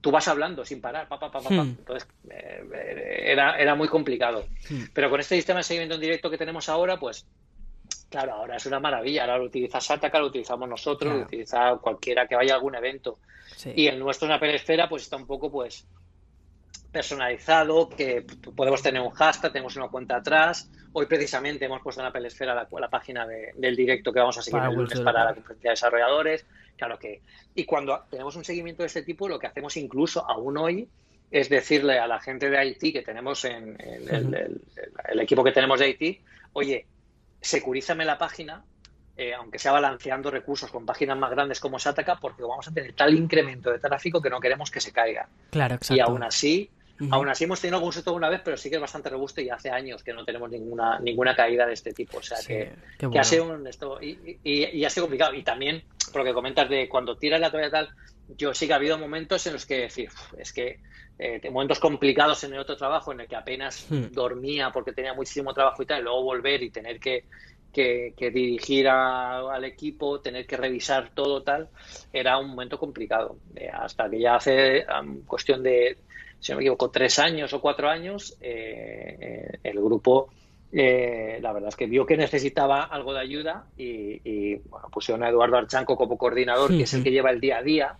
[0.00, 1.76] tú vas hablando sin parar, pa, pa, pa, hmm.
[1.78, 4.46] entonces eh, era, era muy complicado.
[4.68, 4.84] Hmm.
[4.92, 7.26] Pero con este sistema de seguimiento en directo que tenemos ahora, pues
[8.10, 9.22] claro, ahora es una maravilla.
[9.22, 13.18] Ahora lo utiliza Sataka, lo utilizamos nosotros, lo utiliza cualquiera que vaya a algún evento.
[13.74, 15.86] Y el nuestro en la peresfera, pues está un poco, pues,
[16.90, 18.24] personalizado, que
[18.56, 20.70] podemos tener un hashtag, tenemos una cuenta atrás.
[20.92, 24.42] Hoy precisamente hemos puesto en Apple Esfera la, la página del directo que vamos a
[24.42, 26.46] seguir para el lunes para la conferencia de desarrolladores.
[26.80, 27.20] Claro que.
[27.54, 30.88] Y cuando tenemos un seguimiento de este tipo, lo que hacemos incluso aún hoy
[31.30, 35.90] es decirle a la gente de IT que tenemos en, el, equipo que tenemos de
[35.90, 36.20] IT,
[36.54, 36.86] oye,
[37.38, 38.64] securízame la página,
[39.14, 42.94] eh, aunque sea balanceando recursos con páginas más grandes como Sataka, porque vamos a tener
[42.94, 45.28] tal incremento de tráfico que no queremos que se caiga.
[45.50, 45.94] Claro, exacto.
[45.94, 46.70] Y aún así,
[47.10, 49.50] aún así hemos tenido algún susto una vez, pero sí que es bastante robusto y
[49.50, 52.18] hace años que no tenemos ninguna ninguna caída de este tipo.
[52.18, 52.72] O sea que,
[53.18, 55.34] ha sido un, esto y, y, ha sido complicado.
[55.34, 57.88] Y también, por lo que comentas de cuando tiras la toalla tal,
[58.36, 60.08] yo sí que ha habido momentos en los que decir,
[60.38, 60.80] es que
[61.18, 64.12] eh, momentos complicados en el otro trabajo en el que apenas hmm.
[64.12, 67.24] dormía porque tenía muchísimo trabajo y tal, y luego volver y tener que,
[68.16, 71.68] dirigir al equipo, tener que revisar todo tal,
[72.12, 73.36] era un momento complicado.
[73.54, 74.84] Eh, hasta que ya hace
[75.26, 75.98] cuestión de,
[76.40, 80.30] si no me equivoco, tres años o cuatro años, eh, el grupo
[80.72, 85.56] la verdad es que vio que necesitaba algo de ayuda y, bueno, pusieron a Eduardo
[85.56, 87.96] Archanco como coordinador, que es el que lleva el día a día.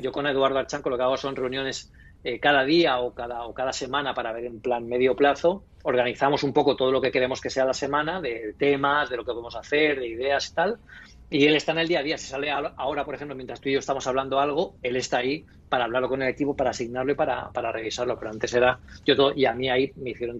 [0.00, 1.92] Yo con Eduardo Archanco lo que hago son reuniones
[2.24, 5.64] eh, cada día o cada, o cada semana para ver en plan medio plazo.
[5.82, 9.24] Organizamos un poco todo lo que queremos que sea la semana, de temas, de lo
[9.24, 10.78] que podemos hacer, de ideas y tal.
[11.28, 12.18] Y él está en el día a día.
[12.18, 15.44] Si sale ahora, por ejemplo, mientras tú y yo estamos hablando algo, él está ahí
[15.68, 18.16] para hablarlo con el equipo, para asignarlo y para, para revisarlo.
[18.16, 20.38] Pero antes era yo todo, y a mí ahí me hicieron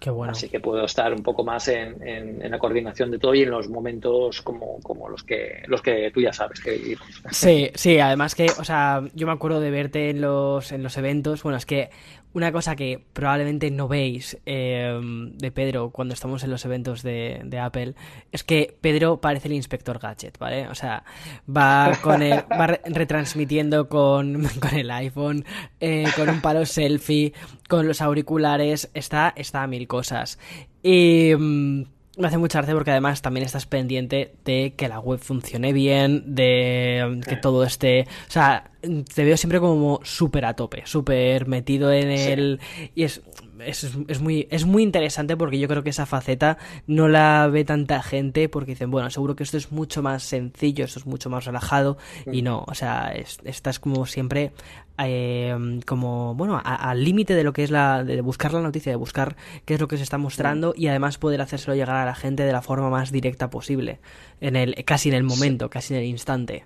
[0.00, 0.30] directo.
[0.30, 3.68] Así que puedo estar un poco más en, la coordinación de todo y en los
[3.68, 6.96] momentos como, como los que los que tú ya sabes que
[7.30, 10.96] Sí, sí, además que, o sea, yo me acuerdo de verte en los, en los
[10.96, 11.90] eventos, bueno, es que
[12.36, 17.58] una cosa que probablemente no veis eh, de Pedro cuando estamos en los eventos de,
[17.58, 17.94] Apple
[18.30, 20.68] es que Pedro parece el inspector gadget, ¿vale?
[20.68, 21.02] O sea,
[21.48, 25.46] va con el, va retransmitiendo con, con, el iPhone,
[25.80, 27.32] eh, con un palo selfie,
[27.70, 30.38] con los auriculares, está, está a mil cosas.
[30.82, 31.84] Y mm,
[32.16, 36.34] me hace mucha gracia porque además también estás pendiente de que la web funcione bien,
[36.34, 38.06] de que todo esté...
[38.28, 42.60] O sea, te veo siempre como súper a tope, súper metido en el...
[42.94, 43.22] Y es,
[43.60, 48.02] es, muy, es muy interesante porque yo creo que esa faceta no la ve tanta
[48.02, 51.44] gente porque dicen, bueno, seguro que esto es mucho más sencillo, esto es mucho más
[51.44, 51.96] relajado
[52.30, 53.12] y no, o sea,
[53.44, 54.52] estás como siempre
[54.98, 58.96] eh, como, bueno, al límite de lo que es la, de buscar la noticia, de
[58.96, 62.14] buscar qué es lo que se está mostrando y además poder hacérselo llegar a la
[62.14, 64.00] gente de la forma más directa posible,
[64.40, 66.64] en el, casi en el momento, casi en el instante.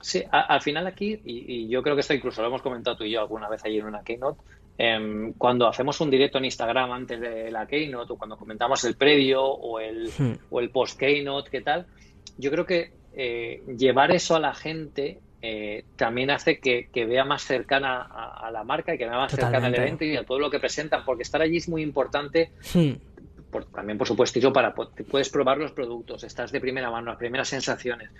[0.00, 3.12] Sí, al final aquí, y, yo creo que esto incluso lo hemos comentado tú y
[3.12, 4.40] yo alguna vez ayer en una keynote,
[4.78, 8.96] em, cuando hacemos un directo en Instagram antes de la keynote o cuando comentamos el
[8.96, 10.32] previo o el, hmm.
[10.50, 11.86] o el post keynote, ¿qué tal?
[12.38, 17.42] Yo creo que eh, llevar eso a la gente eh, también hace que, vea más
[17.42, 20.48] cercana a, la marca y que vea más cercana al evento y a todo lo
[20.48, 22.52] que presentan, porque estar allí es muy importante.
[22.72, 22.92] Hmm.
[23.74, 28.10] también, por supuesto, para puedes probar los productos, estás de primera mano, las primeras sensaciones,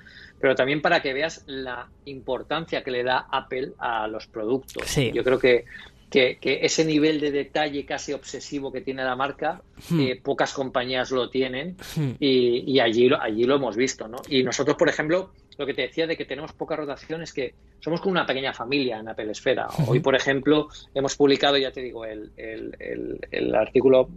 [0.40, 4.96] pero también para que veas la importancia que le da Apple a los productos.
[4.96, 5.64] Yo creo que,
[6.12, 10.00] que, ese nivel de detalle casi obsesivo que tiene la marca, hmm.
[10.00, 12.10] eh, pocas compañías lo tienen hmm.
[12.20, 14.06] y, y, allí, allí lo hemos visto.
[14.06, 14.18] ¿no?
[14.28, 17.54] Y nosotros, por ejemplo, lo que te decía de que tenemos poca rotación es que
[17.80, 19.68] somos como una pequeña familia en Apple Esfera.
[19.86, 24.08] Hoy, por ejemplo, hemos publicado, ya te digo, el, el, artículo,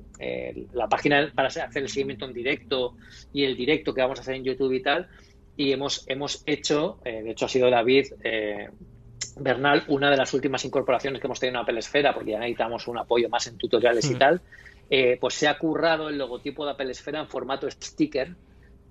[0.74, 2.96] la página para hacer el seguimiento en directo
[3.34, 5.08] y el directo que vamos a hacer en YouTube y tal.
[5.58, 8.70] Y hemos, hemos hecho, eh, de hecho ha sido David eh,
[9.38, 12.88] Bernal, una de las últimas incorporaciones que hemos tenido en Apple Esfera, porque ya necesitamos
[12.88, 14.41] un apoyo más en tutoriales y tal.
[14.89, 18.36] Eh, pues se ha currado el logotipo de Apple Esfera en formato sticker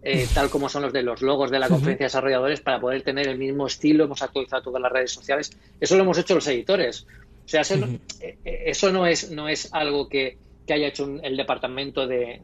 [0.06, 3.02] eh, tal como son los de los logos de la conferencia de desarrolladores, para poder
[3.02, 4.04] tener el mismo estilo.
[4.04, 5.56] Hemos actualizado todas las redes sociales.
[5.80, 7.06] Eso lo hemos hecho los editores.
[7.44, 7.86] O sea, eso, no,
[8.20, 10.36] eh, eso no, es, no es algo que,
[10.72, 12.40] haya hecho el departamento de,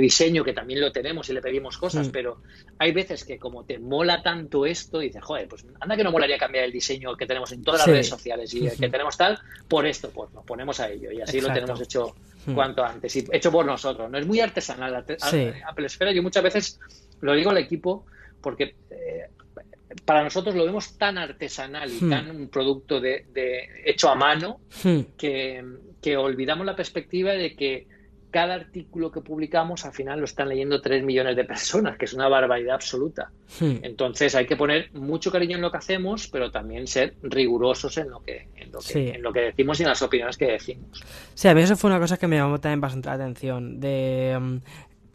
[0.00, 2.38] diseño, que también lo tenemos y le pedimos cosas, pero
[2.78, 6.38] hay veces que como te mola tanto esto, dices, joder, pues anda que no molaría
[6.38, 9.38] cambiar el diseño que tenemos en todas las redes sociales y que tenemos tal,
[9.68, 11.10] por esto, pues nos ponemos a ello.
[11.12, 12.14] Y así lo tenemos hecho
[12.46, 12.54] Hmm.
[12.54, 14.10] cuanto antes, y hecho por nosotros.
[14.10, 14.94] No es muy artesanal.
[14.94, 16.80] Apple Esfera, yo muchas veces
[17.20, 18.06] lo digo al equipo
[18.40, 19.26] porque eh,
[20.04, 22.10] para nosotros lo vemos tan artesanal y hmm.
[22.10, 23.24] tan un producto de,
[23.84, 25.00] hecho a mano hmm.
[25.16, 25.64] que,
[26.00, 27.86] que olvidamos la perspectiva de que
[28.36, 32.12] cada artículo que publicamos al final lo están leyendo 3 millones de personas, que es
[32.12, 33.30] una barbaridad absoluta.
[33.58, 33.76] Hmm.
[33.82, 38.10] Entonces hay que poner mucho cariño en lo que hacemos, pero también ser rigurosos en
[38.10, 41.02] lo que, en lo que, en lo que decimos y en las opiniones que decimos.
[41.34, 43.80] Sí, a mí eso fue una cosa que me llamó también bastante la atención.
[43.80, 44.56] De, mm,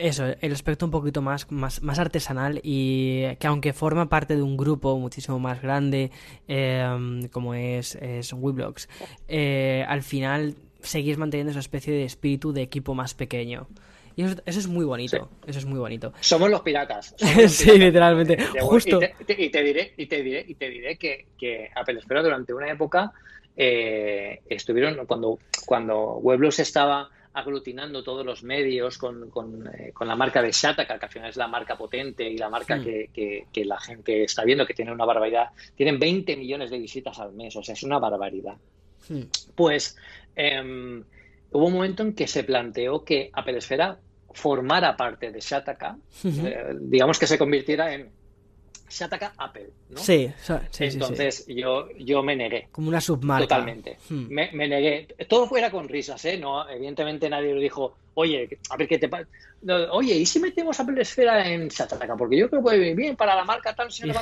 [0.01, 4.41] eso, el aspecto un poquito más, más, más artesanal y que aunque forma parte de
[4.41, 6.11] un grupo muchísimo más grande
[6.47, 8.89] em, como es, es Weblogs,
[9.27, 13.67] eh, al final seguís manteniendo esa especie de espíritu de equipo más pequeño.
[14.15, 16.11] Y eso, es muy bonito, eso es muy bonito.
[16.19, 17.15] Somos los piratas.
[17.47, 18.37] sí, literalmente.
[18.59, 18.99] Justo.
[19.19, 22.69] Y te, diré, y te diré, y te diré que, que Apple Esfera durante una
[22.69, 23.13] época
[23.55, 30.15] eh, estuvieron, cuando, cuando Weblogs estaba aglutinando todos los medios con, con, eh, con, la
[30.15, 32.83] marca de Shataka, que al final es la marca potente y la marca hmm.
[32.83, 35.49] que, que, la gente está viendo, que tiene una barbaridad.
[35.75, 38.55] Tienen 20 millones de visitas al mes, o sea, es una barbaridad.
[39.07, 39.23] Hmm.
[39.55, 39.97] Pues
[40.35, 41.03] em,
[41.51, 43.97] hubo un momento en que se planteó que Apple Esfera
[44.33, 48.09] formara parte de Shataka, eh, digamos que se convirtiera en
[48.91, 49.97] se ataca Apple, ¿no?
[49.97, 52.67] Sí, sí Entonces Yo, yo me negué.
[52.71, 53.47] Como una submarca.
[53.47, 53.97] Totalmente.
[54.09, 54.27] Hmm.
[54.29, 55.07] Me, negué.
[55.27, 56.37] Todo fuera con risas, ¿eh?
[56.37, 59.27] No, evidentemente nadie lo dijo, oye, a ver qué te pasa.
[59.91, 62.15] oye, ¿y si metemos Apple Esfera en Shataka?
[62.17, 64.13] Porque yo creo que puede bien para la marca tal, si no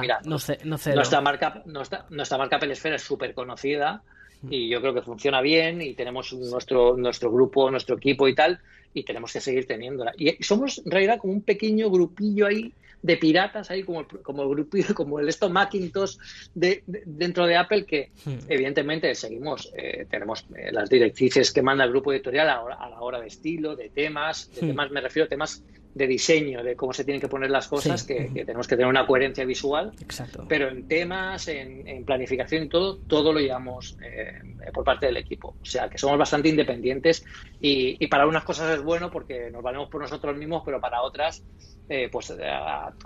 [0.00, 0.94] mira, no sé, no sé.
[0.94, 4.02] Nuestra marca, nuestra, nuestra marca Apple Esfera es súper conocida
[4.42, 4.52] hmm.
[4.52, 8.60] y yo creo que funciona bien y tenemos nuestro, nuestro grupo, nuestro equipo y tal,
[8.94, 10.14] y tenemos que seguir teniéndola.
[10.16, 12.72] Y somos en realidad como un pequeño grupillo ahí
[13.02, 16.16] de piratas ahí como el, como el grupo, como el esto Macintosh
[16.54, 18.38] de, dentro de Apple que hmm.
[18.48, 23.00] evidentemente seguimos, eh, tenemos eh, las directrices que manda el grupo editorial a, a, la
[23.00, 24.68] hora de estilo, de temas, de hmm.
[24.68, 25.62] temas me refiero a temas
[25.96, 29.06] de diseño, de cómo se tienen que poner las cosas, que, tenemos que tener una
[29.06, 29.92] coherencia visual.
[30.02, 30.44] Exacto.
[30.46, 34.42] Pero en temas, en, planificación y todo, todo lo llevamos eh,
[34.74, 35.56] por parte del equipo.
[35.58, 37.24] O sea, que somos bastante independientes
[37.62, 41.00] y, y, para unas cosas es bueno porque nos valemos por nosotros mismos, pero para
[41.00, 41.42] otras
[41.88, 42.50] eh, pues eh,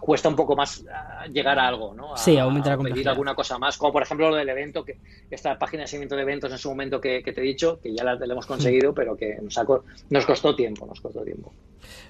[0.01, 0.82] cuesta un poco más
[1.30, 2.16] llegar a algo, ¿no?
[2.16, 4.97] sí, aumenta la pedir alguna cosa más, como por ejemplo lo del evento, que
[5.30, 8.05] esta página de seguimiento de eventos en su momento que, te he dicho, que ya
[8.05, 9.55] la, hemos conseguido, pero que nos,
[10.09, 11.53] nos costó tiempo, nos costó tiempo.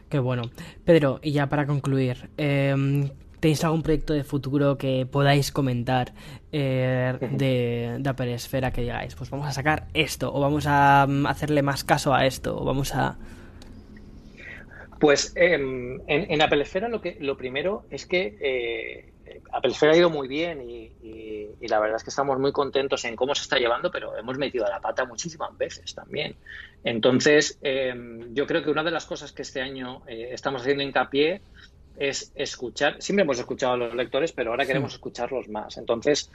[0.09, 0.43] Qué bueno.
[0.85, 3.11] Pedro, y ya para concluir, eh,
[3.41, 6.13] ¿tenéis algún proyecto de futuro que podáis comentar
[6.53, 11.27] eh, de, de Esfera que digáis, pues vamos a sacar esto, o vamos a mm,
[11.27, 13.19] hacerle más caso a esto, o vamos a...
[14.99, 19.13] Pues em, en, en Esfera lo, que, lo primero es que eh,
[19.53, 20.91] Apple Esfera ha ido muy bien y,
[21.69, 24.67] la verdad es que estamos muy contentos en cómo se está llevando, pero hemos metido
[24.67, 26.35] a la pata muchísimas veces también.
[26.83, 30.83] Entonces, em, yo creo que una de las cosas que este año eh, estamos haciendo
[30.83, 31.43] hincapié
[31.97, 35.77] es escuchar, siempre hemos escuchado a los lectores, pero ahora queremos escucharlos más.
[35.77, 36.31] Entonces,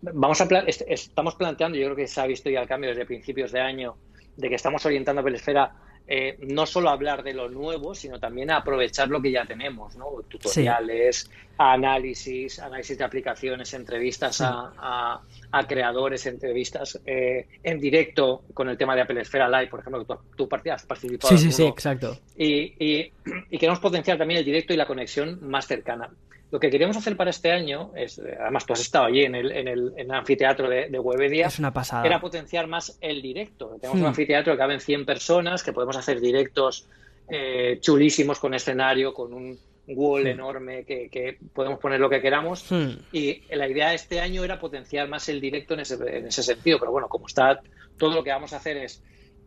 [0.00, 3.52] vamos a estamos planteando, yo creo que se ha visto ya el cambio desde principios
[3.52, 3.96] de año,
[4.36, 5.72] de que estamos orientando a Apple Esfera
[6.12, 10.06] eh, no solo hablar de lo nuevo, sino también aprovechar lo que ya tenemos, ¿no?
[10.28, 15.20] Tutoriales, análisis, análisis de aplicaciones, entrevistas a,
[15.68, 20.14] creadores, entrevistas eh, en directo con el tema de Apple Esfera Live, por ejemplo, que
[20.36, 21.36] tú, tú has participado.
[21.36, 22.18] Sí, sí, sí, exacto.
[22.36, 23.12] Y, y,
[23.48, 26.10] y queremos potenciar también el directo y la conexión más cercana.
[26.50, 29.52] Lo que queríamos hacer para este año, es, además tú has estado allí en el,
[29.52, 32.04] en el, anfiteatro de, de Webedia, es una pasada.
[32.04, 33.76] era potenciar más el directo.
[33.80, 34.08] Tenemos un hmm.
[34.08, 36.86] anfiteatro que caben 100 personas, que podemos hacer directos
[37.28, 40.26] eh, chulísimos con escenario, con un wall hmm.
[40.26, 42.66] enorme que, podemos poner lo que queramos.
[42.68, 42.96] Hmm.
[43.12, 46.42] Y la idea de este año era potenciar más el directo en ese, en ese
[46.42, 46.80] sentido.
[46.80, 47.60] Pero bueno, como está,
[47.96, 49.00] todo lo que vamos a hacer es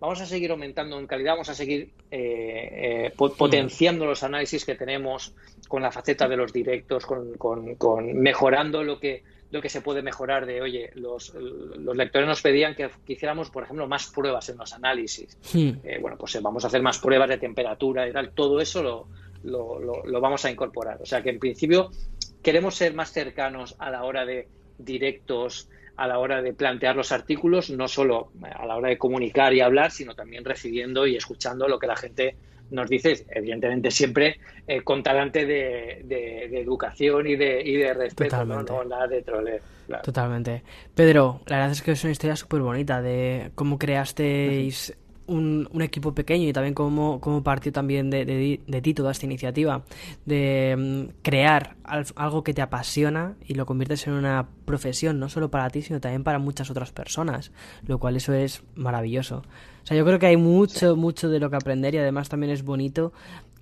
[0.04, 4.76] vamos a seguir aumentando en calidad, vamos a seguir eh, eh, potenciando los análisis que
[4.76, 5.34] tenemos
[5.70, 10.46] con la faceta de los directos, con, mejorando lo que lo que se puede mejorar
[10.48, 14.74] de, oye, los, los lectores nos pedían que, hiciéramos, por ejemplo, más pruebas en los
[14.74, 15.38] análisis.
[15.54, 18.32] Eh, bueno, pues vamos a hacer más pruebas de temperatura y tal.
[18.32, 19.08] Todo eso lo,
[19.44, 21.00] lo, lo, vamos a incorporar.
[21.04, 21.92] O sea que en principio
[22.42, 24.48] queremos ser más cercanos a la hora de
[24.80, 29.54] directos, a la hora de plantear los artículos, no solo a la hora de comunicar
[29.54, 32.36] y hablar, sino también recibiendo y escuchando lo que la gente
[32.72, 38.64] nos dice, evidentemente siempre eh, con talante de, educación y de, y de respeto, ¿no?
[38.84, 39.62] nada de trole.
[40.04, 40.64] Totalmente.
[40.96, 44.96] Pedro, la verdad es que es una historia súper bonita de cómo creasteis
[45.28, 49.26] un, un, equipo pequeño y también cómo, cómo partió también de, de, ti toda esta
[49.26, 49.84] iniciativa
[50.26, 55.50] de mm, crear algo que te apasiona y lo conviertes en una profesión, no solo
[55.50, 57.52] para ti, sino también para muchas otras personas,
[57.86, 59.44] lo cual eso es maravilloso.
[59.84, 62.52] O sea, yo creo que hay mucho, mucho de lo que aprender y además también
[62.52, 63.14] es bonito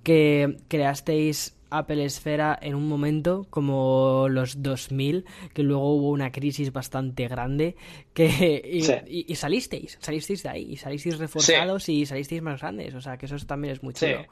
[0.02, 6.72] que creasteis Apple Esfera en un momento como los 2000, que luego hubo una crisis
[6.72, 7.76] bastante grande,
[8.14, 8.62] que
[9.06, 13.26] y, salisteis, salisteis de ahí, y salisteis reforzados y salisteis más grandes, o sea que
[13.26, 14.24] eso también es muy chulo.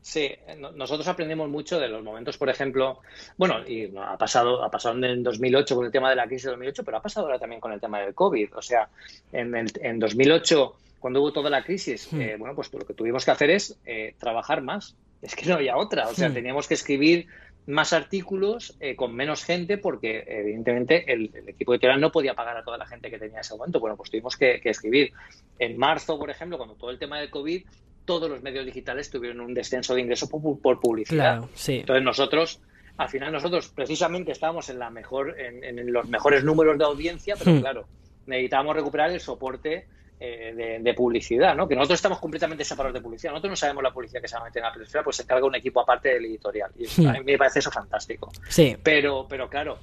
[0.00, 0.30] Sí.
[0.76, 3.00] nosotros aprendemos mucho de los momentos, por ejemplo,
[3.36, 6.50] bueno, y ha pasado, ha pasado en 2008 con el tema de la crisis de
[6.52, 8.56] 2008, pero ha pasado ahora también con el tema del COVID.
[8.56, 8.88] O sea,
[9.32, 12.20] en, en 2008 cuando hubo toda la crisis, hmm.
[12.20, 14.96] eh, bueno, pues lo que tuvimos que hacer es eh, trabajar más.
[15.22, 16.08] Es que no había otra.
[16.08, 16.34] O sea, hmm.
[16.34, 17.26] teníamos que escribir
[17.66, 22.64] más artículos eh, con menos gente porque evidentemente el, equipo editorial no podía pagar a
[22.64, 23.78] toda la gente que tenía ese momento.
[23.78, 25.12] Bueno, pues tuvimos que, escribir.
[25.58, 27.66] En marzo, por ejemplo, cuando todo el tema del COVID,
[28.04, 31.44] todos los medios digitales tuvieron un descenso de ingresos por, publicidad.
[31.66, 32.60] Entonces nosotros,
[32.96, 37.52] al final nosotros precisamente estábamos en la mejor, en, los mejores números de audiencia, pero
[37.52, 37.60] hmm.
[37.60, 37.86] claro,
[38.26, 39.88] necesitábamos recuperar el soporte
[40.20, 41.68] eh, de, publicidad, ¿no?
[41.68, 43.32] Que nosotros estamos completamente separados de publicidad.
[43.32, 45.22] Nosotros no sabemos la publicidad que se va a meter en la película, pues se
[45.22, 46.70] encarga un equipo aparte del editorial.
[46.76, 48.30] Y a mí me parece eso fantástico.
[48.48, 48.76] Sí.
[48.82, 49.78] Pero, pero claro,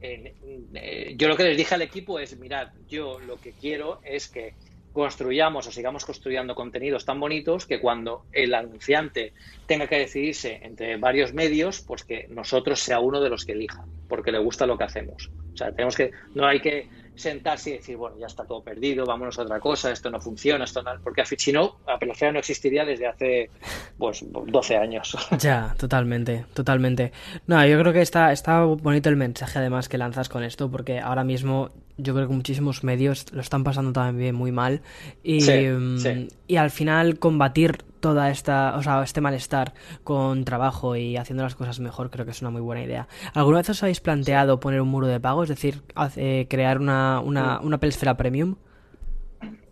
[0.00, 4.28] eh, yo lo que les dije al equipo es, mirad, yo lo que quiero es
[4.28, 4.54] que
[4.92, 9.34] construyamos o sigamos construyendo contenidos tan bonitos que cuando el anunciante
[9.66, 13.84] tenga que decidirse entre varios medios, pues que nosotros sea uno de los que elija,
[14.08, 15.30] porque le gusta lo que hacemos.
[15.52, 19.04] O sea, tenemos que, no hay que sentarse y decir, bueno, ya está todo perdido,
[19.04, 20.92] vámonos a otra cosa, esto no funciona, esto no...
[21.02, 23.50] Porque si no, la pelofea no existiría desde hace,
[23.98, 25.16] pues, 12 años.
[25.38, 27.12] Ya, totalmente, totalmente.
[27.46, 30.98] No, yo creo que está, está bonito el mensaje además que lanzas con esto, porque
[30.98, 34.82] ahora mismo yo creo que muchísimos medios lo están pasando también muy mal
[35.22, 39.72] y, mm, y al final combatir toda esta, o sea, este malestar
[40.04, 43.08] con trabajo y haciendo las cosas mejor creo que es una muy buena idea.
[43.34, 45.82] ¿Alguna vez os habéis planteado poner un muro de pago, es decir,
[46.16, 48.56] eh, crear una, una, una pelesfera premium?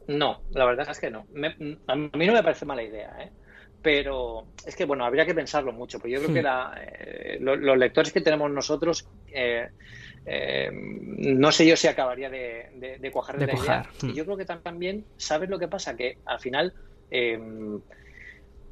[0.09, 1.27] No, la verdad es que no.
[1.87, 3.31] a mí no me parece mala idea, ¿eh?
[3.85, 6.45] Pero es que, bueno, habría que pensarlo mucho, pero yo creo que hmm.
[6.45, 9.69] la, eh, los lectores que tenemos nosotros, eh,
[10.73, 13.91] no sé yo si acabaría de, de, cuajar de, la idea.
[14.03, 14.15] Y hmm.
[14.15, 15.95] yo creo que también, ¿sabes lo que pasa?
[15.95, 16.73] Que al final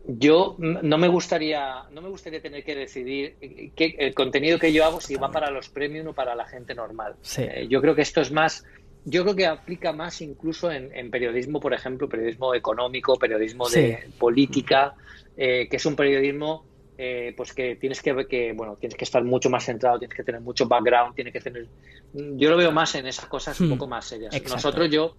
[0.06, 3.36] yo no me gustaría no me gustaría tener que decidir
[3.76, 6.74] qué, el contenido que yo hago si va para los premium o para la gente
[6.74, 7.14] normal.
[7.38, 8.64] Eh, yo creo que esto es más
[9.04, 14.94] yo creo que aplica más incluso en, periodismo, por ejemplo, periodismo económico, periodismo de política,
[15.36, 16.64] eh, que es un periodismo
[16.98, 20.22] eh, pues que tienes que, que bueno tienes que estar mucho más centrado, tienes que
[20.22, 21.66] tener mucho background, tienes que tener
[22.12, 23.70] yo lo veo más en esas cosas un hmm.
[23.70, 24.34] poco más serias.
[24.48, 25.16] Nosotros yo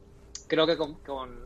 [0.47, 1.42] creo que con, con,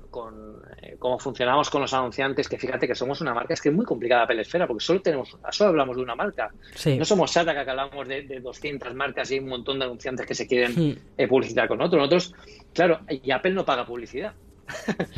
[0.82, 3.76] eh, cómo funcionamos con los anunciantes, que fíjate que somos una marca, es que es
[3.76, 6.51] muy complicada Pelesfera, porque solo tenemos, solo hablamos de una marca.
[6.97, 10.26] No somos Sataka que hablamos de, de, 200 marcas y hay un montón de anunciantes
[10.26, 10.97] que se quieren hmm.
[11.18, 11.99] eh, publicitar con otros.
[11.99, 12.34] Nosotros,
[12.74, 14.34] claro, y Apple no paga publicidad.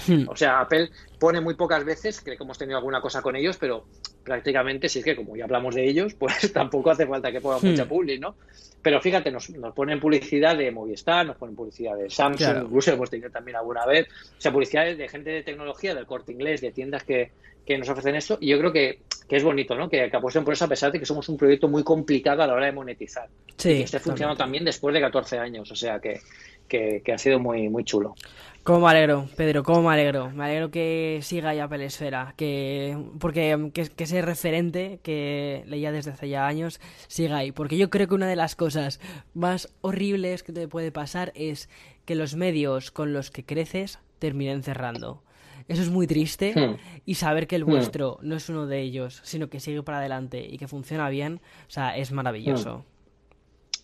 [0.08, 0.26] Hmm.
[0.28, 3.58] o sea, Apple pone muy pocas veces, creo que hemos tenido alguna cosa con ellos,
[3.58, 3.86] pero
[4.24, 7.60] prácticamente, si es que como ya hablamos de ellos, pues tampoco hace falta que pongan
[7.70, 8.36] mucha publi, ¿no?
[8.82, 13.30] Pero fíjate, nos, ponen publicidad de Movistar, nos ponen publicidad de Samsung, incluso hemos tenido
[13.30, 17.04] también alguna vez, o sea, publicidad de gente de tecnología, del corte inglés, de tiendas
[17.04, 17.32] que,
[17.78, 19.90] nos ofrecen esto, y yo creo que, es bonito, ¿no?
[19.90, 22.48] Que, que, apuesten por eso a pesar de que somos un proyecto muy complicado a
[22.48, 23.30] la hora de monetizar.
[23.58, 26.20] Sí, y que esté funcionando también después de 14 años, o sea que,
[26.68, 28.16] que, que ha sido muy, muy chulo.
[28.64, 30.30] Cómo me alegro, Pedro, cómo me alegro.
[30.30, 36.30] Me alegro que siga ya Pelesfera, que porque que, ese referente que leía desde hace
[36.30, 37.52] ya años siga ahí.
[37.52, 39.00] Porque yo creo que una de las cosas
[39.34, 41.70] más horribles que te puede pasar es
[42.06, 45.24] que los medios con los que creces terminen cerrando.
[45.68, 46.78] Eso es muy triste hmm.
[47.06, 47.70] y saber que el hmm.
[47.70, 51.42] vuestro no es uno de ellos, sino que sigue para adelante y que funciona bien,
[51.68, 52.86] o sea, es maravilloso.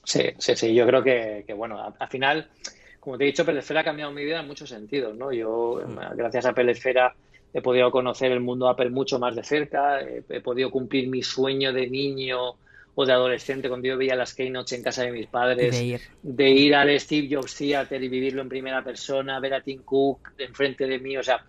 [0.03, 2.49] Sí, sí, sí, yo creo que, bueno, al final
[3.05, 5.31] como te he dicho, Pelesfera ha cambiado mi vida en muchos sentidos, ¿no?
[5.31, 6.17] Yo, mm.
[6.17, 7.15] gracias a Pelesfera,
[7.53, 11.71] he podido conocer el mundo Apple mucho más de cerca, he, podido cumplir mi sueño
[11.71, 12.55] de niño
[12.95, 16.73] o de adolescente cuando yo veía las keynotes en casa de mis padres, de ir,
[16.73, 20.97] al Steve Jobs Theater y vivirlo en primera persona, ver a Tim Cook enfrente de
[20.97, 21.45] mí, o sea,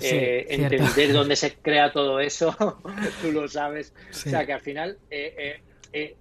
[0.00, 2.54] eh, entender dónde se crea todo eso,
[3.20, 3.92] tú lo sabes.
[4.10, 5.60] O sea, que al final eh,
[5.92, 6.16] eh,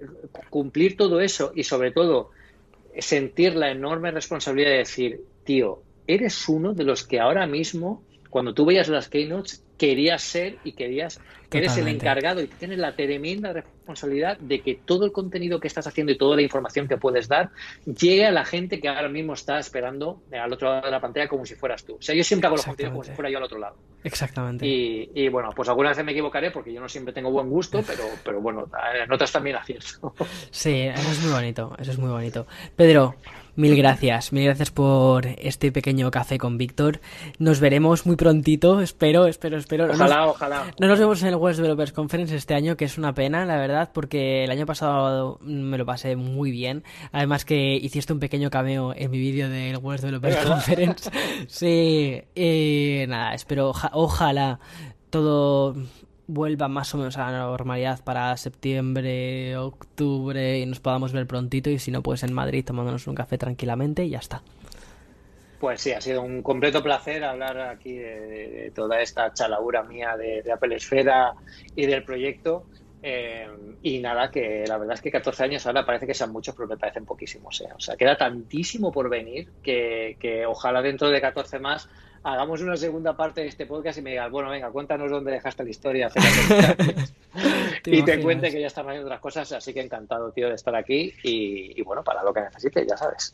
[0.50, 2.32] cumplir todo eso y sobre todo
[2.98, 8.54] sentir la enorme responsabilidad de decir, tío, eres uno de los que ahora mismo, cuando
[8.54, 11.20] tú veías las keynotes, querías ser y querías
[11.50, 15.68] que eres el encargado y tienes la tremenda responsabilidad de que todo el contenido que
[15.68, 17.50] estás haciendo y toda la información que puedes dar
[17.86, 21.28] llegue a la gente que ahora mismo está esperando al otro lado de la pantalla
[21.28, 21.96] como si fueras tú.
[21.96, 23.78] O sea, yo siempre hago los contenidos como si fuera yo al otro lado.
[24.04, 24.66] Exactamente.
[24.68, 28.04] Y, bueno, pues alguna vez me equivocaré porque yo no siempre tengo buen gusto, pero,
[28.24, 28.70] pero bueno,
[29.02, 30.14] en otras también acierto.
[30.52, 32.46] Sí, eso es muy bonito, eso es muy bonito.
[32.76, 33.16] Pedro,
[33.60, 37.02] Mil gracias, mil gracias por este pequeño café con Víctor.
[37.40, 39.92] Nos veremos muy prontito, espero, espero, espero.
[39.92, 40.74] Ojalá, ojalá.
[40.80, 43.58] No nos vemos en el West Developers Conference este año, que es una pena, la
[43.58, 46.86] verdad, porque el año pasado me lo pasé muy bien.
[47.12, 51.12] Además que hiciste un pequeño cameo en mi vídeo del West Developers Conference.
[51.50, 54.62] sí, y nada, espero, ojalá
[55.10, 55.76] todo
[56.30, 61.72] vuelva más o menos a la normalidad para septiembre, octubre y nos podamos ver prontito
[61.72, 64.44] y si no pues en Madrid tomándonos un café tranquilamente y ya está.
[65.60, 70.42] Pues sí, ha sido un completo placer hablar aquí de, toda esta chalaura mía de,
[70.42, 71.34] de, Apple Esfera
[71.76, 72.66] y del proyecto.
[73.02, 73.48] Eh,
[73.82, 76.68] y nada, que la verdad es que 14 años ahora parece que sean muchos, pero
[76.68, 77.60] me parecen poquísimos.
[77.62, 77.70] ¿eh?
[77.76, 81.90] O sea, queda tantísimo por venir que, que ojalá dentro de 14 más
[82.24, 85.64] hagamos una segunda parte de este podcast y me digas, bueno, venga, cuéntanos dónde dejaste
[85.64, 86.12] la historia.
[87.86, 90.76] y te cuente que ya están haciendo otras cosas, así que encantado, tío, de estar
[90.76, 93.34] aquí y, y bueno, para lo que necesites, ya sabes.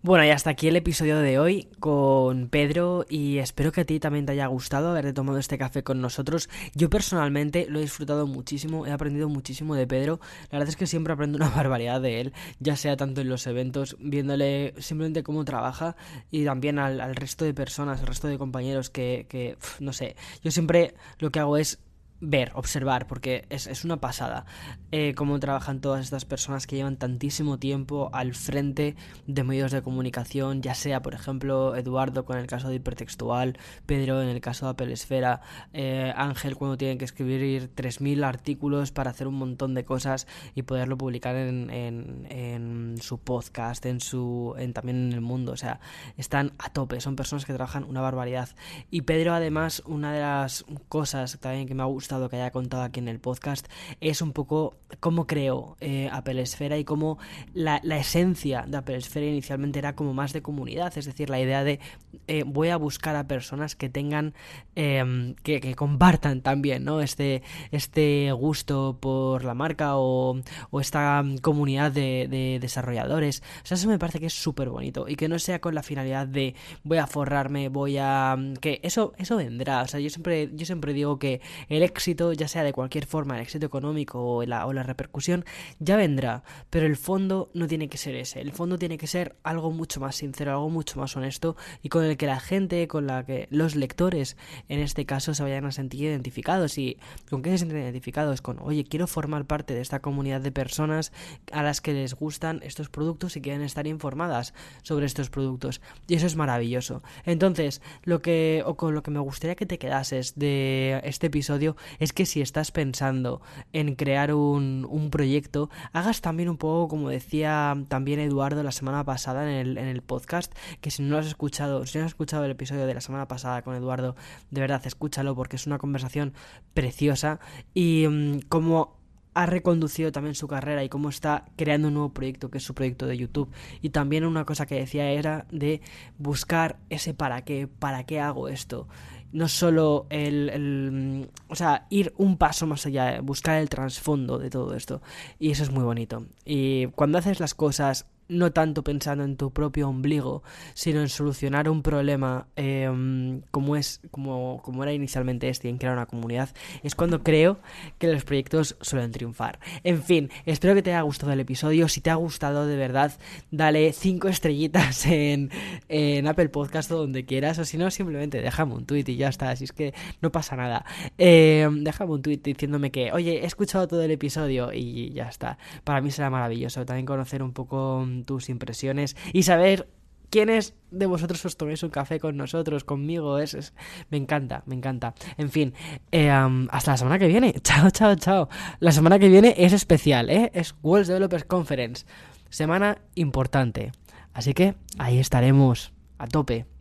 [0.00, 3.98] Bueno, y hasta aquí el episodio de hoy con Pedro y espero que a ti
[3.98, 6.48] también te haya gustado haberte tomado este café con nosotros.
[6.76, 10.20] Yo personalmente lo he disfrutado muchísimo, he aprendido muchísimo de Pedro.
[10.52, 13.44] La verdad es que siempre aprendo una barbaridad de él, ya sea tanto en los
[13.48, 15.96] eventos, viéndole simplemente cómo trabaja
[16.30, 20.52] y también al, resto de personas, al resto de compañeros que, que no sé, yo
[20.52, 21.80] siempre lo que hago es
[22.20, 24.44] ver, observar, porque es, es una pasada
[24.90, 28.96] eh, cómo trabajan todas estas personas que llevan tantísimo tiempo al frente
[29.26, 34.22] de medios de comunicación, ya sea, por ejemplo, Eduardo con el caso de Hipertextual, Pedro
[34.22, 35.42] en el caso de Apple Esfera,
[35.72, 40.62] eh, Ángel cuando tienen que escribir 3.000 artículos para hacer un montón de cosas y
[40.62, 45.56] poderlo publicar en, en, en su podcast, en su en, también en el mundo, o
[45.56, 45.80] sea,
[46.16, 48.48] están a tope, son personas que trabajan una barbaridad.
[48.90, 52.82] Y Pedro, además, una de las cosas también que me ha gustado que haya contado
[52.82, 53.66] aquí en el podcast
[54.00, 57.18] es un poco cómo creó eh, Apple Esfera y cómo
[57.52, 61.64] la, esencia de Apple Esfera inicialmente era como más de comunidad, es decir, la idea
[61.64, 61.80] de
[62.26, 64.34] eh, voy a buscar a personas que tengan,
[64.74, 67.00] em, que, compartan también, ¿no?
[67.02, 67.42] Este,
[67.72, 70.40] este gusto por la marca o,
[70.80, 73.42] esta comunidad de, desarrolladores.
[73.62, 75.82] O sea, eso me parece que es súper bonito y que no sea con la
[75.82, 76.54] finalidad de
[76.84, 78.36] voy a forrarme, voy a...
[78.60, 79.82] que eso, eso vendrá.
[79.82, 83.34] O sea, yo siempre, yo siempre digo que el éxito, ya sea de cualquier forma,
[83.34, 85.44] el éxito económico o la, o la repercusión,
[85.80, 89.34] ya vendrá, pero el fondo no tiene que ser ese, el fondo tiene que ser
[89.42, 93.08] algo mucho más sincero, algo mucho más honesto y con el que la gente, con
[93.08, 94.36] la que los lectores,
[94.68, 96.78] en este caso, se vayan a sentir identificados.
[96.78, 100.52] Y con qué se sienten identificados, con, oye, quiero formar parte de esta comunidad de
[100.52, 101.12] personas
[101.52, 106.14] a las que les gustan estos productos y quieren estar informadas sobre estos productos y
[106.14, 107.02] eso es maravilloso.
[107.24, 111.76] Entonces, lo que, o con lo que me gustaría que te quedases de este episodio
[111.98, 113.40] es que si estás pensando
[113.72, 119.04] en crear un, un proyecto, hagas también un poco como decía también Eduardo la semana
[119.04, 122.10] pasada en el, en el podcast, que si no lo has escuchado, si no has
[122.10, 124.16] escuchado el episodio de la semana pasada con Eduardo,
[124.50, 126.32] de verdad escúchalo porque es una conversación
[126.74, 127.40] preciosa
[127.74, 128.98] y mm, como
[129.34, 132.74] ha reconducido también su carrera y cómo está creando un nuevo proyecto que es su
[132.74, 133.48] proyecto de YouTube.
[133.80, 135.80] Y también una cosa que decía era de
[136.18, 138.88] buscar ese para qué, para qué hago esto
[139.32, 144.74] no solo el, o sea, ir un paso más allá, buscar el trasfondo de todo
[144.74, 145.02] esto.
[145.38, 146.24] Y eso es muy bonito.
[146.44, 150.42] Y cuando haces las cosas no tanto pensando en tu propio ombligo,
[150.74, 155.94] sino en solucionar un problema em, como es, como, como era inicialmente este, en crear
[155.94, 156.50] una comunidad,
[156.82, 157.58] es cuando creo
[157.98, 159.58] que los proyectos suelen triunfar.
[159.84, 161.88] En fin, espero que te haya gustado el episodio.
[161.88, 163.12] Si te ha gustado de verdad,
[163.50, 165.50] dale 5 estrellitas en,
[165.88, 169.28] en, Apple Podcast o donde quieras, o si no, simplemente déjame un tweet y ya
[169.28, 169.50] está.
[169.50, 170.84] Así es que no pasa nada.
[171.16, 175.58] Em, déjame un tweet diciéndome que, oye, he escuchado todo el episodio y ya está.
[175.84, 179.88] Para mí será maravilloso también conocer un poco tus impresiones y saber
[180.30, 183.38] quiénes de vosotros os toméis un café con nosotros, conmigo.
[183.38, 183.72] Es,
[184.10, 185.14] me encanta, me encanta.
[185.36, 185.74] En fin,
[186.12, 186.30] eh,
[186.70, 187.54] hasta la semana que viene.
[187.62, 188.48] Chao, chao, chao.
[188.80, 190.50] La semana que viene es especial, ¿eh?
[190.54, 192.06] Es World Developers Conference.
[192.50, 193.92] Semana importante.
[194.32, 196.77] Así que ahí estaremos a tope.